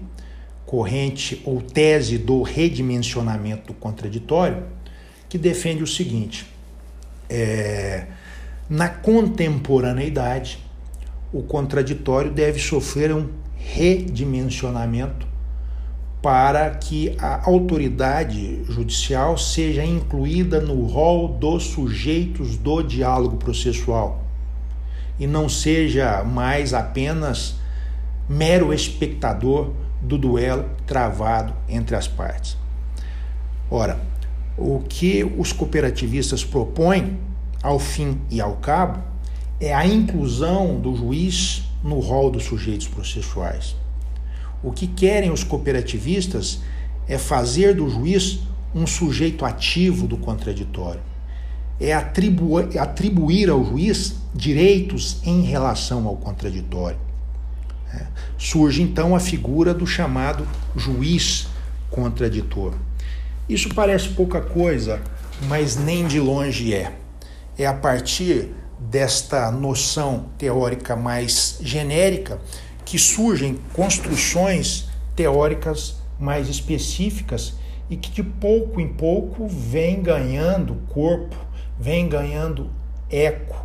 corrente 0.64 1.42
ou 1.44 1.60
tese 1.60 2.18
do 2.18 2.42
redimensionamento 2.42 3.66
do 3.68 3.74
contraditório, 3.74 4.62
que 5.28 5.36
defende 5.36 5.82
o 5.82 5.86
seguinte: 5.86 6.46
é, 7.28 8.06
na 8.70 8.88
contemporaneidade, 8.88 10.58
o 11.32 11.42
contraditório 11.42 12.30
deve 12.30 12.60
sofrer 12.60 13.12
um 13.12 13.28
redimensionamento 13.56 15.31
para 16.22 16.70
que 16.70 17.16
a 17.18 17.50
autoridade 17.50 18.62
judicial 18.64 19.36
seja 19.36 19.84
incluída 19.84 20.60
no 20.60 20.86
rol 20.86 21.26
dos 21.26 21.64
sujeitos 21.64 22.56
do 22.56 22.80
diálogo 22.80 23.36
processual 23.36 24.22
e 25.18 25.26
não 25.26 25.48
seja 25.48 26.22
mais 26.22 26.72
apenas 26.72 27.56
mero 28.28 28.72
espectador 28.72 29.72
do 30.00 30.16
duelo 30.16 30.64
travado 30.86 31.52
entre 31.68 31.96
as 31.96 32.06
partes. 32.08 32.56
Ora, 33.70 34.00
o 34.56 34.80
que 34.88 35.24
os 35.36 35.52
cooperativistas 35.52 36.44
propõem, 36.44 37.18
ao 37.62 37.78
fim 37.78 38.20
e 38.30 38.40
ao 38.40 38.56
cabo, 38.56 39.02
é 39.60 39.72
a 39.72 39.86
inclusão 39.86 40.80
do 40.80 40.94
juiz 40.94 41.64
no 41.82 41.98
rol 42.00 42.30
dos 42.30 42.44
sujeitos 42.44 42.88
processuais. 42.88 43.76
O 44.62 44.70
que 44.70 44.86
querem 44.86 45.30
os 45.30 45.42
cooperativistas 45.42 46.60
é 47.08 47.18
fazer 47.18 47.74
do 47.74 47.88
juiz 47.88 48.40
um 48.74 48.86
sujeito 48.86 49.44
ativo 49.44 50.06
do 50.06 50.16
contraditório. 50.16 51.00
É 51.80 51.92
atribuir, 51.92 53.50
ao 53.50 53.64
juiz 53.64 54.14
direitos 54.34 55.18
em 55.24 55.42
relação 55.42 56.06
ao 56.06 56.16
contraditório. 56.16 56.98
É. 57.92 58.06
Surge 58.38 58.82
então 58.82 59.14
a 59.14 59.20
figura 59.20 59.74
do 59.74 59.86
chamado 59.86 60.46
juiz 60.76 61.48
contraditor. 61.90 62.74
Isso 63.48 63.68
parece 63.74 64.10
pouca 64.10 64.40
coisa, 64.40 65.00
mas 65.48 65.76
nem 65.76 66.06
de 66.06 66.20
longe 66.20 66.72
é. 66.72 66.94
É 67.58 67.66
a 67.66 67.74
partir 67.74 68.48
desta 68.78 69.50
noção 69.50 70.26
teórica 70.38 70.96
mais 70.96 71.58
genérica 71.60 72.40
que 72.92 72.98
surgem 72.98 73.58
construções 73.72 74.90
teóricas 75.16 75.96
mais 76.20 76.50
específicas 76.50 77.54
e 77.88 77.96
que 77.96 78.10
de 78.10 78.22
pouco 78.22 78.78
em 78.82 78.86
pouco 78.86 79.48
vem 79.48 80.02
ganhando 80.02 80.74
corpo, 80.90 81.34
vem 81.80 82.06
ganhando 82.06 82.70
eco 83.08 83.56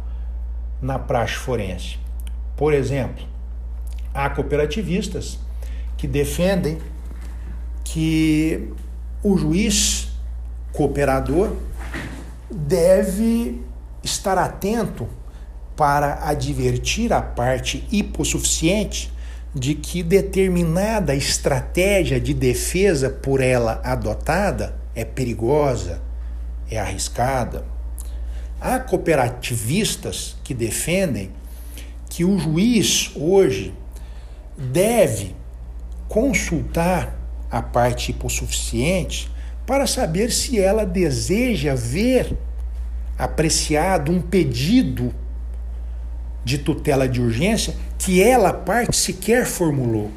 na 0.82 0.98
praxe 0.98 1.34
forense. 1.34 2.00
Por 2.56 2.74
exemplo, 2.74 3.26
há 4.14 4.30
cooperativistas 4.30 5.38
que 5.98 6.08
defendem 6.08 6.78
que 7.84 8.72
o 9.22 9.38
juiz 9.38 10.08
cooperador 10.72 11.54
deve 12.50 13.62
estar 14.02 14.38
atento 14.38 15.06
para 15.76 16.30
advertir 16.30 17.12
a 17.12 17.22
parte 17.22 17.86
hipossuficiente 17.92 19.17
de 19.54 19.74
que 19.74 20.04
determinada 20.04 21.16
estratégia 21.16 22.20
de 22.20 22.34
defesa 22.34 23.10
por 23.10 23.42
ela 23.42 23.82
adotada 23.84 24.76
é 24.94 25.06
perigosa, 25.06 26.02
é 26.70 26.78
arriscada. 26.80 27.66
Há 28.60 28.80
cooperativistas 28.80 30.36
que 30.44 30.54
defendem 30.54 31.32
que 32.10 32.26
o 32.26 32.38
juiz 32.38 33.12
hoje 33.16 33.74
deve 34.58 35.36
consultar 36.08 37.16
a 37.50 37.62
parte 37.62 38.12
hipossuficiente 38.12 39.30
para 39.66 39.86
saber 39.86 40.32
se 40.32 40.60
ela 40.60 40.86
deseja 40.86 41.76
ver 41.76 42.38
apreciado 43.18 44.12
um 44.12 44.22
pedido 44.22 45.14
de 46.44 46.58
tutela 46.58 47.08
de 47.08 47.22
urgência 47.22 47.76
que 48.08 48.24
ela, 48.24 48.54
parte, 48.54 48.96
sequer 48.96 49.46
formulou. 49.46 50.10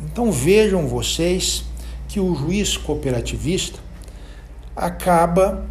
Então 0.00 0.30
vejam 0.30 0.86
vocês 0.86 1.64
que 2.06 2.20
o 2.20 2.32
juiz 2.36 2.76
cooperativista 2.76 3.80
acaba 4.76 5.66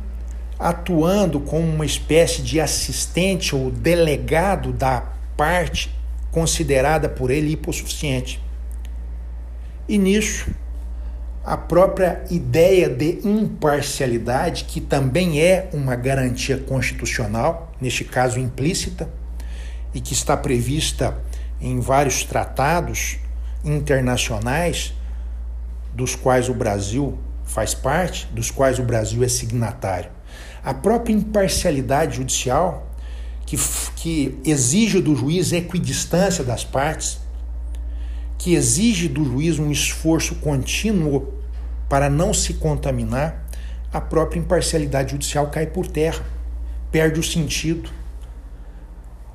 atuando 0.60 1.40
como 1.40 1.66
uma 1.66 1.86
espécie 1.86 2.42
de 2.42 2.60
assistente 2.60 3.56
ou 3.56 3.72
delegado 3.72 4.74
da 4.74 5.06
parte 5.38 5.96
considerada 6.30 7.08
por 7.08 7.32
ele 7.32 7.54
hipossuficiente. 7.54 8.44
E 9.88 9.98
nisso, 9.98 10.52
a 11.42 11.56
própria 11.56 12.22
ideia 12.30 12.90
de 12.90 13.26
imparcialidade, 13.26 14.66
que 14.66 14.82
também 14.82 15.40
é 15.40 15.70
uma 15.72 15.96
garantia 15.96 16.58
constitucional, 16.58 17.72
neste 17.80 18.04
caso 18.04 18.42
implícita, 18.42 19.21
e 19.94 20.00
que 20.00 20.14
está 20.14 20.36
prevista 20.36 21.18
em 21.60 21.80
vários 21.80 22.24
tratados 22.24 23.18
internacionais, 23.64 24.94
dos 25.94 26.16
quais 26.16 26.50
o 26.50 26.54
Brasil 26.54 27.18
faz 27.46 27.74
parte, 27.74 28.28
dos 28.28 28.50
quais 28.50 28.80
o 28.80 28.84
Brasil 28.84 29.24
é 29.24 29.28
signatário. 29.28 30.10
A 30.64 30.74
própria 30.74 31.14
imparcialidade 31.14 32.18
judicial, 32.18 32.90
que, 33.46 33.58
que 33.96 34.40
exige 34.46 35.02
do 35.02 35.16
juiz 35.16 35.52
equidistância 35.52 36.44
das 36.44 36.64
partes, 36.64 37.20
que 38.38 38.54
exige 38.54 39.08
do 39.08 39.24
juiz 39.24 39.60
um 39.60 39.70
esforço 39.70 40.36
contínuo 40.36 41.34
para 41.90 42.10
não 42.10 42.34
se 42.34 42.56
contaminar, 42.56 43.46
a 43.92 44.00
própria 44.00 44.40
imparcialidade 44.40 45.12
judicial 45.12 45.48
cai 45.48 45.68
por 45.68 45.86
terra, 45.86 46.24
perde 46.92 47.20
o 47.20 47.24
sentido 47.24 47.90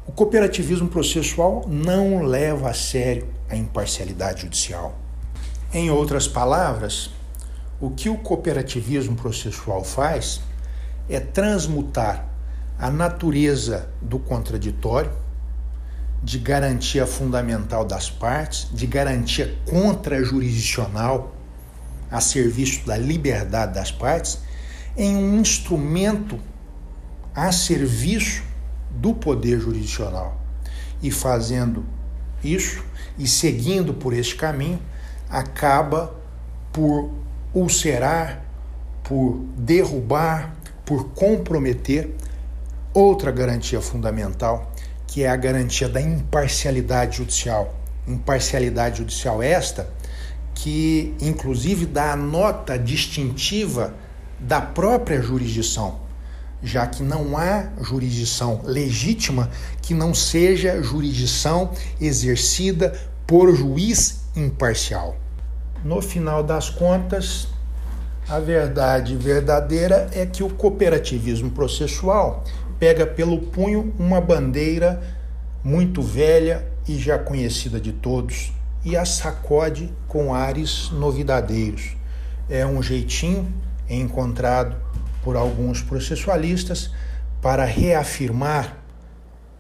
o 0.07 0.12
cooperativismo 0.12 0.88
processual 0.88 1.64
não 1.66 2.22
leva 2.22 2.70
a 2.70 2.74
sério 2.74 3.26
a 3.48 3.57
imparcialidade 3.57 4.42
judicial. 4.42 4.96
Em 5.72 5.90
outras 5.90 6.28
palavras, 6.28 7.11
o 7.80 7.90
que 7.90 8.09
o 8.09 8.16
cooperativismo 8.16 9.16
processual 9.16 9.82
faz 9.82 10.40
é 11.09 11.18
transmutar 11.18 12.28
a 12.78 12.90
natureza 12.90 13.88
do 14.00 14.18
contraditório, 14.18 15.11
de 16.22 16.38
garantia 16.38 17.07
fundamental 17.07 17.84
das 17.84 18.09
partes, 18.09 18.68
de 18.72 18.86
garantia 18.86 19.57
contra-jurisdicional 19.68 21.34
a 22.11 22.20
serviço 22.20 22.86
da 22.86 22.96
liberdade 22.96 23.74
das 23.74 23.90
partes, 23.90 24.38
em 24.96 25.16
um 25.16 25.40
instrumento 25.40 26.38
a 27.34 27.50
serviço 27.52 28.42
do 28.91 29.14
poder 29.14 29.61
jurisdicional. 29.61 30.41
E 31.03 31.11
fazendo 31.11 31.84
isso 32.43 32.84
e 33.18 33.26
seguindo 33.26 33.95
por 33.95 34.12
este 34.12 34.37
caminho, 34.37 34.80
acaba 35.28 36.14
por 36.72 37.11
ulcerar, 37.55 38.45
por 39.03 39.41
derrubar, 39.57 40.55
por 40.84 41.09
comprometer 41.11 42.14
outra 42.93 43.30
garantia 43.30 43.80
fundamental, 43.80 44.72
que 45.07 45.22
é 45.22 45.28
a 45.28 45.37
garantia 45.37 45.89
da 45.89 46.01
imparcialidade 46.01 47.18
judicial. 47.18 47.74
Imparcialidade 48.07 48.99
judicial 48.99 49.43
esta 49.43 49.89
que 50.57 51.14
inclusive 51.20 51.84
dá 51.84 52.12
a 52.12 52.16
nota 52.16 52.78
distintiva 52.78 53.95
da 54.41 54.61
própria 54.61 55.20
jurisdição, 55.20 56.01
já 56.62 56.86
que 56.86 57.02
não 57.02 57.36
há 57.36 57.68
jurisdição 57.80 58.61
legítima 58.64 59.50
que 59.82 59.94
não 59.94 60.14
seja 60.14 60.82
jurisdição 60.82 61.70
exercida 62.00 62.98
por 63.26 63.54
juiz 63.54 64.22
imparcial. 64.34 65.16
No 65.84 66.00
final 66.00 66.42
das 66.42 66.70
contas, 66.70 67.48
a 68.28 68.40
verdade 68.40 69.16
verdadeira 69.16 70.09
é 70.12 70.26
que 70.26 70.42
o 70.42 70.48
cooperativismo 70.48 71.50
processual 71.50 72.44
pega 72.78 73.07
pelo 73.07 73.38
punho 73.38 73.94
uma 73.98 74.20
bandeira 74.20 75.02
muito 75.62 76.02
velha 76.02 76.66
e 76.88 76.98
já 76.98 77.18
conhecida 77.18 77.80
de 77.80 77.92
todos 77.92 78.52
e 78.84 78.96
a 78.96 79.04
sacode 79.04 79.92
com 80.07 80.34
ares 80.34 80.90
novidadeiros. 80.90 81.96
É 82.48 82.64
um 82.64 82.80
jeitinho 82.82 83.52
encontrado 83.88 84.76
por 85.27 85.37
alguns 85.37 85.83
processualistas 85.83 86.93
para 87.43 87.64
reafirmar 87.64 88.77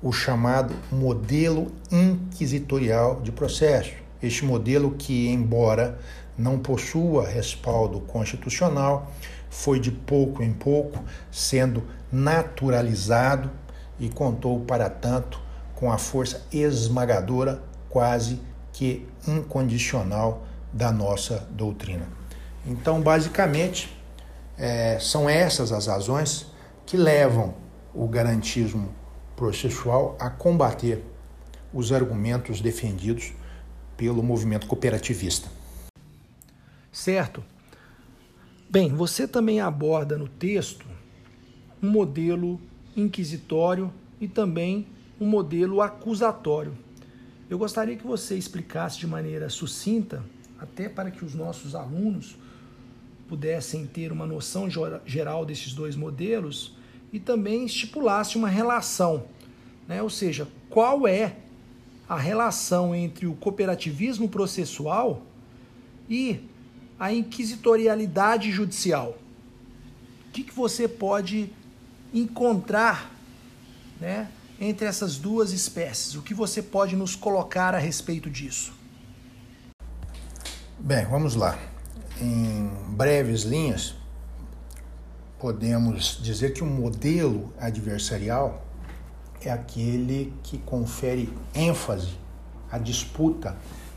o 0.00 0.12
chamado 0.12 0.72
modelo 0.92 1.72
inquisitorial 1.90 3.20
de 3.20 3.32
processo. 3.32 3.94
Este 4.22 4.44
modelo 4.44 4.92
que, 4.96 5.26
embora 5.28 5.98
não 6.38 6.56
possua 6.56 7.26
respaldo 7.26 7.98
constitucional, 7.98 9.10
foi 9.50 9.80
de 9.80 9.90
pouco 9.90 10.40
em 10.40 10.52
pouco 10.52 11.02
sendo 11.32 11.82
naturalizado 12.12 13.50
e 13.98 14.08
contou, 14.08 14.60
para 14.60 14.88
tanto, 14.88 15.40
com 15.74 15.90
a 15.90 15.98
força 15.98 16.46
esmagadora, 16.52 17.60
quase 17.90 18.40
que 18.72 19.04
incondicional, 19.26 20.46
da 20.72 20.92
nossa 20.92 21.44
doutrina. 21.50 22.06
Então, 22.64 23.00
basicamente, 23.00 23.95
é, 24.58 24.98
são 24.98 25.28
essas 25.28 25.72
as 25.72 25.86
razões 25.86 26.46
que 26.84 26.96
levam 26.96 27.54
o 27.94 28.06
garantismo 28.06 28.94
processual 29.34 30.16
a 30.18 30.30
combater 30.30 31.02
os 31.72 31.92
argumentos 31.92 32.60
defendidos 32.60 33.32
pelo 33.96 34.22
movimento 34.22 34.66
cooperativista. 34.66 35.48
Certo. 36.90 37.44
Bem, 38.68 38.94
você 38.94 39.28
também 39.28 39.60
aborda 39.60 40.16
no 40.16 40.28
texto 40.28 40.86
um 41.82 41.90
modelo 41.90 42.60
inquisitório 42.96 43.92
e 44.20 44.26
também 44.26 44.86
um 45.20 45.26
modelo 45.26 45.82
acusatório. 45.82 46.76
Eu 47.48 47.58
gostaria 47.58 47.96
que 47.96 48.06
você 48.06 48.36
explicasse 48.36 48.98
de 48.98 49.06
maneira 49.06 49.48
sucinta, 49.48 50.24
até 50.58 50.88
para 50.88 51.10
que 51.10 51.24
os 51.24 51.34
nossos 51.34 51.74
alunos 51.74 52.36
pudessem 53.28 53.86
ter 53.86 54.12
uma 54.12 54.26
noção 54.26 54.68
geral 55.04 55.44
desses 55.44 55.72
dois 55.72 55.96
modelos 55.96 56.76
e 57.12 57.18
também 57.18 57.64
estipulasse 57.64 58.36
uma 58.36 58.48
relação, 58.48 59.24
né? 59.88 60.02
ou 60.02 60.10
seja, 60.10 60.48
qual 60.68 61.06
é 61.06 61.36
a 62.08 62.16
relação 62.16 62.94
entre 62.94 63.26
o 63.26 63.34
cooperativismo 63.34 64.28
processual 64.28 65.22
e 66.08 66.40
a 66.98 67.12
inquisitorialidade 67.12 68.50
judicial. 68.50 69.16
O 70.28 70.30
que, 70.32 70.42
que 70.42 70.54
você 70.54 70.86
pode 70.86 71.50
encontrar 72.12 73.10
né, 74.00 74.28
entre 74.60 74.86
essas 74.86 75.18
duas 75.18 75.52
espécies? 75.52 76.14
O 76.14 76.22
que 76.22 76.34
você 76.34 76.62
pode 76.62 76.94
nos 76.94 77.16
colocar 77.16 77.74
a 77.74 77.78
respeito 77.78 78.30
disso? 78.30 78.72
Bem, 80.78 81.04
vamos 81.06 81.34
lá. 81.34 81.58
Em 82.18 82.70
breves 82.88 83.42
linhas, 83.42 83.94
podemos 85.38 86.18
dizer 86.22 86.54
que 86.54 86.62
o 86.62 86.66
modelo 86.66 87.52
adversarial 87.60 88.64
é 89.42 89.50
aquele 89.50 90.32
que 90.42 90.56
confere 90.56 91.30
ênfase 91.54 92.16
à 92.72 92.78
disputa 92.78 93.54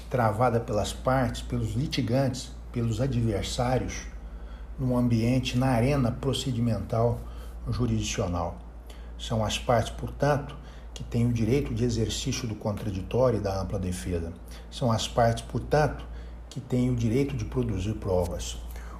travada 0.10 0.60
pelas 0.60 0.92
partes, 0.92 1.42
pelos 1.42 1.76
litigantes, 1.76 2.52
pelos 2.74 3.00
adversários, 3.00 4.02
no 4.78 4.98
ambiente, 4.98 5.58
na 5.58 5.68
arena 5.68 6.12
procedimental 6.12 7.22
jurisdicional. 7.70 8.58
São 9.18 9.46
as 9.46 9.58
partes, 9.58 9.94
portanto, 9.94 10.58
que 10.94 11.06
têm 11.06 11.26
o 11.26 11.32
direito 11.32 11.74
de 11.74 11.86
exercício 11.86 12.46
do 12.50 12.56
contraditório 12.56 13.40
e 13.40 13.42
da 13.42 13.62
ampla 13.62 13.80
defesa. 13.80 14.34
São 14.70 14.92
as 14.92 15.08
partes, 15.08 15.42
portanto, 15.44 16.09
que 16.60 16.68
têm 16.68 16.90
o 16.90 16.96
direito 16.96 17.36
de 17.36 17.46
produzir 17.46 17.94
provas. 17.94 18.58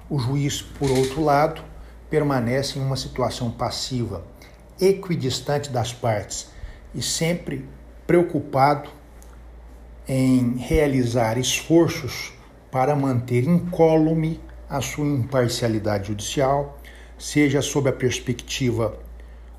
O 0.08 0.18
juiz, 0.18 0.62
por 0.62 0.90
outro 0.90 1.22
lado, 1.22 1.62
permanece 2.08 2.78
em 2.78 2.82
uma 2.82 2.96
situação 2.96 3.50
passiva, 3.50 4.24
equidistante 4.80 5.70
das 5.70 5.92
partes 5.92 6.48
e 6.94 7.02
sempre 7.02 7.68
preocupado 8.06 8.88
em 10.08 10.56
realizar 10.56 11.38
esforços 11.38 12.32
para 12.70 12.96
manter 12.96 13.44
incólume 13.44 14.40
a 14.68 14.80
sua 14.80 15.06
imparcialidade 15.06 16.08
judicial, 16.08 16.78
seja 17.18 17.60
sob 17.60 17.90
a 17.90 17.92
perspectiva 17.92 18.98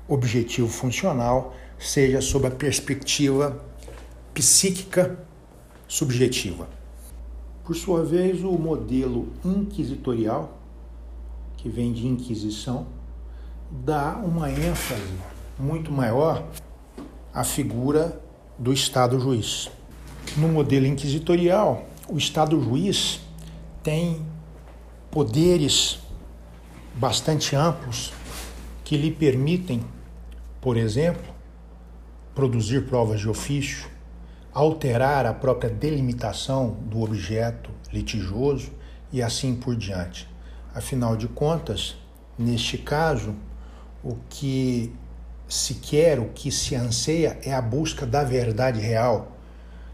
objetivo 0.08 0.68
funcional, 0.68 1.54
seja 1.78 2.20
sob 2.20 2.48
a 2.48 2.50
perspectiva 2.50 3.64
psíquica 4.34 5.18
subjetiva. 5.86 6.81
Por 7.64 7.76
sua 7.76 8.04
vez, 8.04 8.42
o 8.42 8.52
modelo 8.52 9.28
inquisitorial, 9.44 10.58
que 11.56 11.68
vem 11.68 11.92
de 11.92 12.08
inquisição, 12.08 12.86
dá 13.70 14.16
uma 14.16 14.50
ênfase 14.50 15.14
muito 15.56 15.92
maior 15.92 16.44
à 17.32 17.44
figura 17.44 18.20
do 18.58 18.72
Estado 18.72 19.20
juiz. 19.20 19.70
No 20.36 20.48
modelo 20.48 20.86
inquisitorial, 20.86 21.86
o 22.08 22.18
Estado 22.18 22.60
juiz 22.60 23.20
tem 23.80 24.20
poderes 25.08 26.00
bastante 26.96 27.54
amplos 27.54 28.12
que 28.82 28.96
lhe 28.96 29.12
permitem, 29.12 29.84
por 30.60 30.76
exemplo, 30.76 31.32
produzir 32.34 32.86
provas 32.86 33.20
de 33.20 33.28
ofício, 33.28 33.91
alterar 34.52 35.24
a 35.24 35.32
própria 35.32 35.70
delimitação 35.70 36.76
do 36.82 37.02
objeto 37.02 37.70
litigioso 37.92 38.70
e 39.12 39.22
assim 39.22 39.54
por 39.54 39.74
diante. 39.74 40.28
Afinal 40.74 41.16
de 41.16 41.28
contas, 41.28 41.96
neste 42.38 42.78
caso, 42.78 43.34
o 44.02 44.16
que 44.28 44.92
se 45.48 45.74
quer, 45.74 46.18
o 46.18 46.30
que 46.30 46.50
se 46.50 46.74
anseia 46.74 47.38
é 47.42 47.52
a 47.52 47.60
busca 47.60 48.06
da 48.06 48.24
verdade 48.24 48.80
real, 48.80 49.36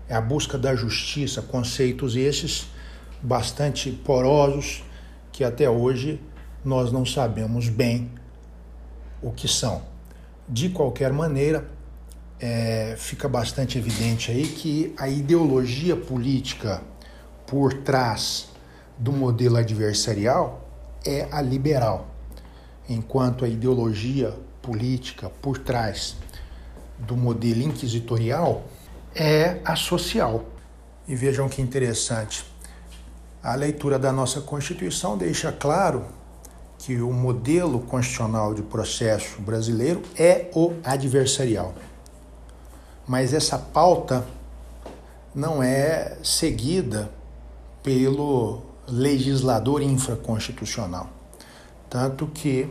é 0.09 0.15
a 0.15 0.21
busca 0.21 0.57
da 0.57 0.75
justiça, 0.75 1.43
conceitos 1.43 2.17
esses 2.17 2.69
bastante 3.21 3.91
porosos 3.91 4.85
que 5.33 5.45
até 5.45 5.69
hoje 5.69 6.21
nós 6.65 6.91
não 6.93 7.05
sabemos 7.05 7.69
bem 7.69 8.11
o 9.23 9.31
que 9.33 9.49
são. 9.49 9.83
De 10.49 10.69
qualquer 10.69 11.13
maneira, 11.13 11.69
é, 12.41 12.95
fica 12.97 13.29
bastante 13.29 13.79
evidente 13.79 14.31
aí 14.31 14.47
que 14.47 14.95
a 14.97 15.09
ideologia 15.09 15.97
política 15.97 16.83
por 17.47 17.73
trás 17.73 18.49
do 18.97 19.13
modelo 19.13 19.57
adversarial 19.57 20.69
é 21.05 21.29
a 21.31 21.41
liberal, 21.41 22.09
enquanto 22.89 23.45
a 23.45 23.49
ideologia 23.49 24.35
política 24.61 25.31
por 25.41 25.59
trás 25.59 26.17
do 26.99 27.17
modelo 27.17 27.63
inquisitorial 27.63 28.65
é 29.15 29.61
a 29.65 29.77
social. 29.77 30.45
E 31.07 31.15
vejam 31.15 31.49
que 31.49 31.63
interessante. 31.63 32.45
A 33.43 33.55
leitura 33.55 33.99
da 33.99 34.13
nossa 34.13 34.41
Constituição 34.41 35.17
deixa 35.17 35.51
claro 35.51 36.05
que 36.79 37.01
o 37.01 37.13
modelo 37.13 37.81
constitucional 37.81 38.53
de 38.53 38.63
processo 38.63 39.41
brasileiro 39.41 40.03
é 40.17 40.51
o 40.55 40.75
adversarial. 40.85 41.75
Mas 43.09 43.33
essa 43.33 43.59
pauta 43.59 44.25
não 45.35 45.63
é 45.63 46.19
seguida 46.23 47.11
pelo 47.83 48.61
legislador 48.87 49.83
infraconstitucional. 49.83 51.09
Tanto 51.89 52.27
que 52.27 52.69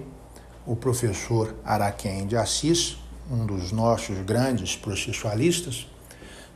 o 0.65 0.75
professor 0.75 1.55
Araquém 1.65 2.27
de 2.27 2.37
Assis, 2.37 2.97
um 3.31 3.45
dos 3.45 3.71
nossos 3.71 4.19
grandes 4.19 4.75
processualistas, 4.75 5.87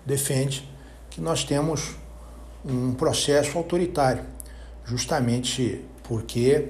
defende 0.05 0.69
que 1.09 1.19
nós 1.19 1.43
temos 1.43 1.95
um 2.63 2.93
processo 2.93 3.57
autoritário, 3.57 4.23
justamente 4.85 5.83
porque 6.03 6.69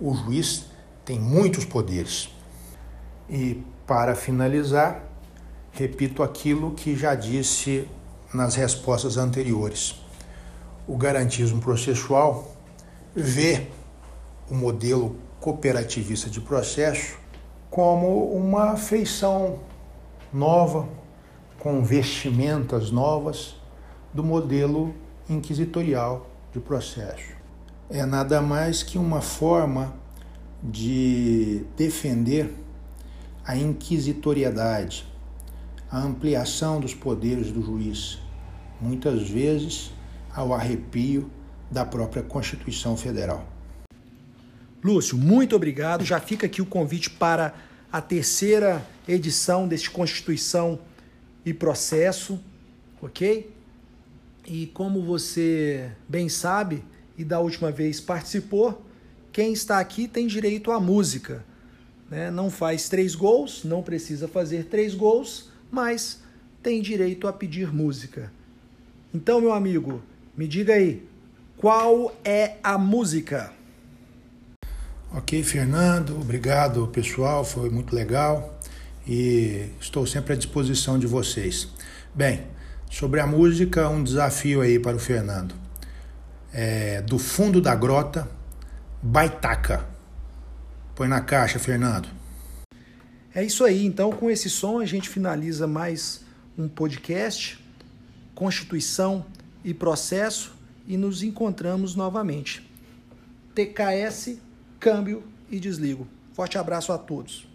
o 0.00 0.14
juiz 0.14 0.66
tem 1.04 1.20
muitos 1.20 1.64
poderes. 1.64 2.28
E 3.30 3.62
para 3.86 4.14
finalizar, 4.14 5.07
repito 5.78 6.22
aquilo 6.22 6.72
que 6.72 6.96
já 6.96 7.14
disse 7.14 7.88
nas 8.34 8.56
respostas 8.56 9.16
anteriores. 9.16 9.94
O 10.86 10.96
garantismo 10.96 11.60
processual 11.60 12.52
vê 13.14 13.68
o 14.50 14.54
modelo 14.54 15.16
cooperativista 15.40 16.28
de 16.28 16.40
processo 16.40 17.16
como 17.70 18.32
uma 18.32 18.76
feição 18.76 19.60
nova, 20.32 20.88
com 21.58 21.82
vestimentas 21.82 22.90
novas 22.90 23.54
do 24.12 24.24
modelo 24.24 24.94
inquisitorial 25.28 26.28
de 26.52 26.58
processo. 26.58 27.36
É 27.88 28.04
nada 28.04 28.42
mais 28.42 28.82
que 28.82 28.98
uma 28.98 29.20
forma 29.20 29.94
de 30.62 31.64
defender 31.76 32.52
a 33.44 33.56
inquisitoriedade, 33.56 35.06
a 35.90 36.00
ampliação 36.00 36.80
dos 36.80 36.94
poderes 36.94 37.50
do 37.50 37.62
juiz, 37.62 38.18
muitas 38.80 39.28
vezes 39.28 39.90
ao 40.34 40.52
arrepio 40.52 41.30
da 41.70 41.84
própria 41.84 42.22
Constituição 42.22 42.96
Federal. 42.96 43.46
Lúcio, 44.82 45.16
muito 45.16 45.56
obrigado. 45.56 46.04
Já 46.04 46.20
fica 46.20 46.46
aqui 46.46 46.62
o 46.62 46.66
convite 46.66 47.10
para 47.10 47.54
a 47.90 48.00
terceira 48.00 48.86
edição 49.06 49.66
deste 49.66 49.90
Constituição 49.90 50.78
e 51.44 51.52
Processo, 51.52 52.38
ok? 53.00 53.50
E 54.46 54.66
como 54.68 55.02
você 55.02 55.90
bem 56.08 56.28
sabe 56.28 56.84
e 57.16 57.24
da 57.24 57.40
última 57.40 57.72
vez 57.72 58.00
participou, 58.00 58.84
quem 59.32 59.52
está 59.52 59.78
aqui 59.78 60.06
tem 60.06 60.26
direito 60.26 60.70
à 60.70 60.78
música. 60.78 61.44
Né? 62.08 62.30
Não 62.30 62.50
faz 62.50 62.88
três 62.88 63.14
gols, 63.14 63.64
não 63.64 63.82
precisa 63.82 64.28
fazer 64.28 64.64
três 64.64 64.94
gols, 64.94 65.47
mas 65.70 66.22
tem 66.62 66.82
direito 66.82 67.26
a 67.28 67.32
pedir 67.32 67.72
música. 67.72 68.32
Então, 69.14 69.40
meu 69.40 69.52
amigo, 69.52 70.02
me 70.36 70.46
diga 70.46 70.74
aí, 70.74 71.06
qual 71.56 72.14
é 72.24 72.56
a 72.62 72.76
música? 72.78 73.52
Ok, 75.12 75.42
Fernando, 75.42 76.20
obrigado 76.20 76.86
pessoal, 76.88 77.42
foi 77.44 77.70
muito 77.70 77.96
legal 77.96 78.58
e 79.06 79.70
estou 79.80 80.06
sempre 80.06 80.34
à 80.34 80.36
disposição 80.36 80.98
de 80.98 81.06
vocês. 81.06 81.68
Bem, 82.14 82.46
sobre 82.90 83.20
a 83.20 83.26
música, 83.26 83.88
um 83.88 84.04
desafio 84.04 84.60
aí 84.60 84.78
para 84.78 84.96
o 84.96 85.00
Fernando. 85.00 85.54
É, 86.52 87.00
do 87.02 87.18
fundo 87.18 87.60
da 87.60 87.74
grota, 87.74 88.28
Baitaca. 89.02 89.86
Põe 90.94 91.08
na 91.08 91.20
caixa, 91.20 91.58
Fernando. 91.58 92.17
É 93.38 93.44
isso 93.44 93.64
aí, 93.64 93.86
então 93.86 94.10
com 94.10 94.28
esse 94.28 94.50
som 94.50 94.80
a 94.80 94.84
gente 94.84 95.08
finaliza 95.08 95.64
mais 95.64 96.22
um 96.58 96.66
podcast, 96.66 97.64
Constituição 98.34 99.24
e 99.64 99.72
Processo, 99.72 100.56
e 100.88 100.96
nos 100.96 101.22
encontramos 101.22 101.94
novamente. 101.94 102.68
TKS, 103.54 104.38
câmbio 104.80 105.22
e 105.48 105.60
desligo. 105.60 106.08
Forte 106.32 106.58
abraço 106.58 106.92
a 106.92 106.98
todos. 106.98 107.46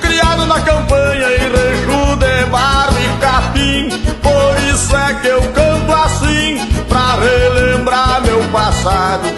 Criado 0.00 0.46
na 0.46 0.60
campanha 0.60 1.28
em 1.36 1.52
rancho 1.52 2.16
de 2.16 2.50
barro 2.50 2.96
e 2.98 3.20
capim 3.20 3.88
Por 4.20 4.74
isso 4.74 4.96
é 4.96 5.20
que 5.20 5.28
eu 5.28 5.40
canto 5.52 5.92
assim 5.92 6.56
Pra 6.88 7.14
relembrar 7.14 8.20
meu 8.22 8.42
passado 8.50 9.28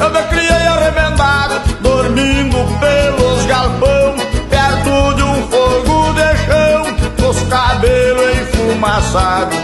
Eu 0.00 0.10
me 0.10 0.28
criei 0.28 0.61
Dormindo 1.80 2.56
pelos 2.80 3.46
galpão 3.46 4.14
Perto 4.50 5.14
de 5.14 5.22
um 5.22 5.48
fogo 5.48 6.12
de 6.12 6.36
chão 6.44 7.30
Os 7.30 7.42
cabelos 7.48 8.36
enfumaçados. 8.38 9.58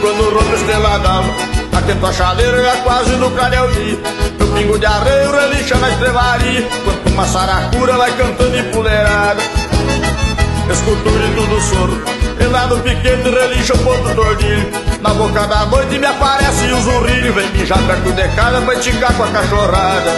Quando 0.00 0.34
rompe 0.34 0.54
estrela 0.54 0.98
d'alva 0.98 1.32
Atento 1.72 2.06
a 2.06 2.12
chaleira, 2.12 2.76
quase 2.84 3.10
no 3.16 3.30
Careldi 3.30 3.98
Meu 4.38 4.48
pingo 4.48 4.78
de 4.78 4.86
arreio 4.86 5.32
relincha 5.32 5.76
na 5.76 5.90
estrevaria 5.90 6.68
Quanto 6.84 7.08
uma 7.08 7.26
saracura 7.26 7.96
vai 7.96 8.12
cantando 8.12 8.56
em 8.56 8.64
puleirada 8.70 9.42
Escuto 10.70 11.08
o 11.08 11.12
grito 11.12 11.46
do 11.46 11.60
soro 11.60 12.02
E 12.40 12.44
lá 12.46 12.66
no 12.66 12.78
piquete 12.80 13.28
relincha 13.28 13.74
o 13.74 13.78
ponto 13.78 14.14
do 14.14 14.20
ordilho 14.20 14.91
Na 15.02 15.12
boca 15.14 15.46
da 15.48 15.66
noite 15.66 15.98
me 15.98 16.06
aparece 16.06 16.72
o 16.72 16.80
zurrilho 16.80 17.34
Vem 17.34 17.50
mijar 17.50 17.78
perto 17.86 18.12
de 18.12 18.28
casa 18.36 18.60
pra 18.62 18.74
esticar 18.74 19.12
com 19.14 19.24
a 19.24 19.30
cachorrada 19.30 20.12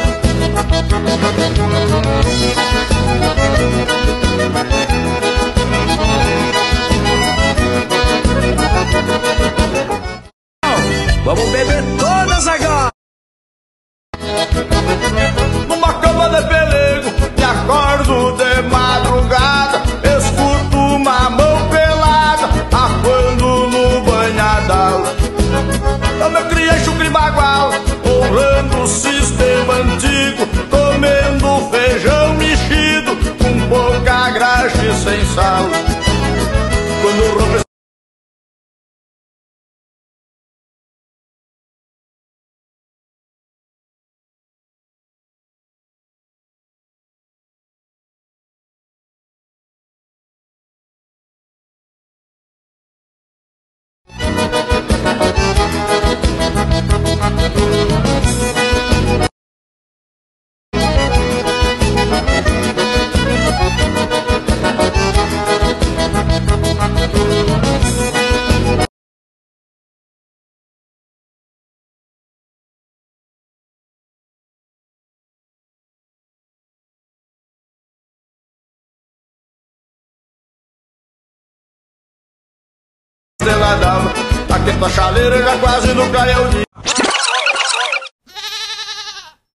tua 84.85 84.91
chaleira 84.91 85.43
já 85.43 85.59
quase 85.59 85.95
no 85.95 86.11
caiu 86.11 86.49
dia 86.49 86.64